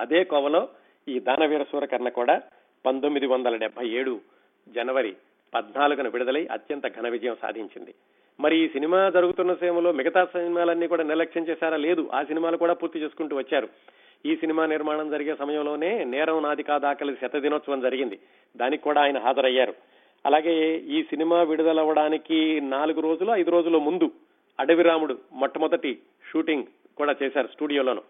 [0.00, 0.68] అదే కోవలో
[1.08, 2.42] ఈ దానవీర సూరకర్ణ కూడా
[2.86, 4.20] పంతొమ్మిది వందల డెబ్బై ఏడు
[4.68, 5.16] జనవరి
[5.54, 7.94] పద్నాలుగున విడుదలై అత్యంత ఘన విజయం సాధించింది.
[8.40, 11.76] మరి ఈ సినిమా జరుగుతున్న సమయంలో మిగతా సినిమాలన్నీ కూడా నిర్లక్ష్యం చేశారా?
[11.76, 12.10] లేదు.
[12.14, 13.68] ఆ సినిమాలు కూడా పూర్తి చేసుకుంటూ వచ్చారు.
[14.26, 18.18] ఈ సినిమా నిర్మాణం జరిగే సమయంలోనే నేరం నాది కాదాకలి శత దినోత్సవం జరిగింది.
[18.56, 19.74] దానికి కూడా ఆయన హాజరయ్యారు.
[20.26, 24.10] అలాగే ఈ సినిమా విడుదలవ్వడానికి నాలుగు రోజులు ఐదు రోజుల ముందు
[24.60, 25.98] అడవిరాముడు మొట్టమొదటి
[26.32, 26.64] షూటింగ్
[26.96, 28.02] కూడా చేశారు స్టూడియోలోను.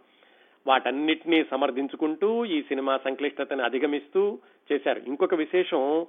[0.67, 4.39] వాటన్నిటినీ సమర్థించుకుంటూ ఈ సినిమా సంక్లిష్టతని అధిగమిస్తూ
[4.73, 5.01] చేశారు.
[5.07, 6.07] ఇంకొక విశేషం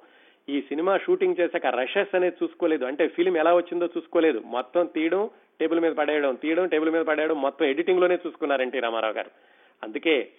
[0.50, 2.86] ఈ సినిమా షూటింగ్ చేశాక రషెస్ అనేది చూసుకోలేదు.
[2.86, 4.42] అంటే ఫిలిం ఎలా వచ్చిందో చూసుకోలేదు.
[4.46, 5.30] మొత్తం తీయడం
[5.60, 9.55] టేబుల్ మీద పడేయడం తీయడం టేబుల్ మీద పడేయడం మొత్తం ఎడిటింగ్లోనే చూసుకున్నారు ఎన్టీ రామారావు గారు.
[9.84, 10.30] అందుకే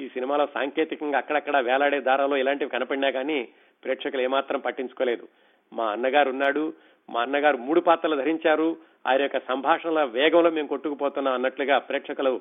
[0.00, 3.48] ఈ సినిమాలో సాంకేతికంగా అక్కడక్కడ వేలాడే దారాలు ఇలాంటివి కనపడినా కానీ
[3.84, 5.28] ప్రేక్షకులు ఏమాత్రం పట్టించుకోలేదు.
[5.72, 6.72] మా అన్నగారు ఉన్నాడు
[7.10, 8.76] మా అన్నగారు మూడు పాత్రలు ధరించారు
[9.06, 12.40] ఆయన యొక్క సంభాషణల వేగంలో మేము కొట్టుకుపోతున్నాం అన్నట్లుగా ప్రేక్షకులు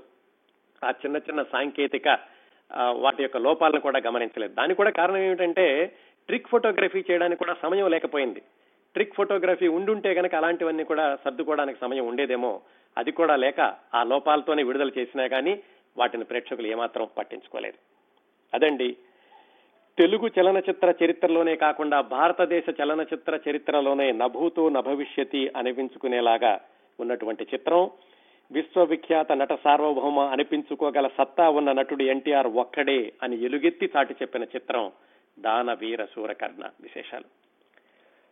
[0.84, 2.08] ఆ చిన్న చిన్న సాంకేతిక
[2.92, 4.54] వాటి యొక్క లోపాలను కూడా గమనించలేదు.
[4.54, 5.96] దానికి కూడా కారణం ఏమిటంటే
[6.28, 8.42] ట్రిక్ ఫోటోగ్రఫీ చేయడానికి కూడా సమయం లేకపోయింది.
[8.94, 12.62] ట్రిక్ ఫోటోగ్రఫీ ఉండుంటే కనుక అలాంటివన్నీ కూడా సర్దుకోవడానికి సమయం ఉండేదేమో.
[12.98, 13.60] అది కూడా లేక
[13.96, 15.54] ఆ లోపాలతోనే విడుదల చేసినా కానీ
[15.98, 17.78] వాటిని ప్రేక్షకులు ఏమాత్రం పట్టించుకోలేదు.
[18.54, 18.98] అదండి
[19.98, 26.62] తెలుగు చలనచిత్ర చరిత్రలోనే కాకుండా భారతదేశ చలనచిత్ర చరిత్రలోనే నభూతో నభవిష్యతి అనిపించుకునేలాగా
[27.00, 27.92] ఉన్నటువంటి చిత్రం.
[28.52, 34.92] విశ్వవిఖ్యాత నట సార్వభౌమ అనిపించుకోగల సత్తా ఉన్న నటుడు ఎన్టీఆర్ ఒక్కడే అని ఎలుగెత్తి చాటి చెప్పిన చిత్రం
[35.40, 37.26] దాన వీర సూరకర్ణ విశేషాలు.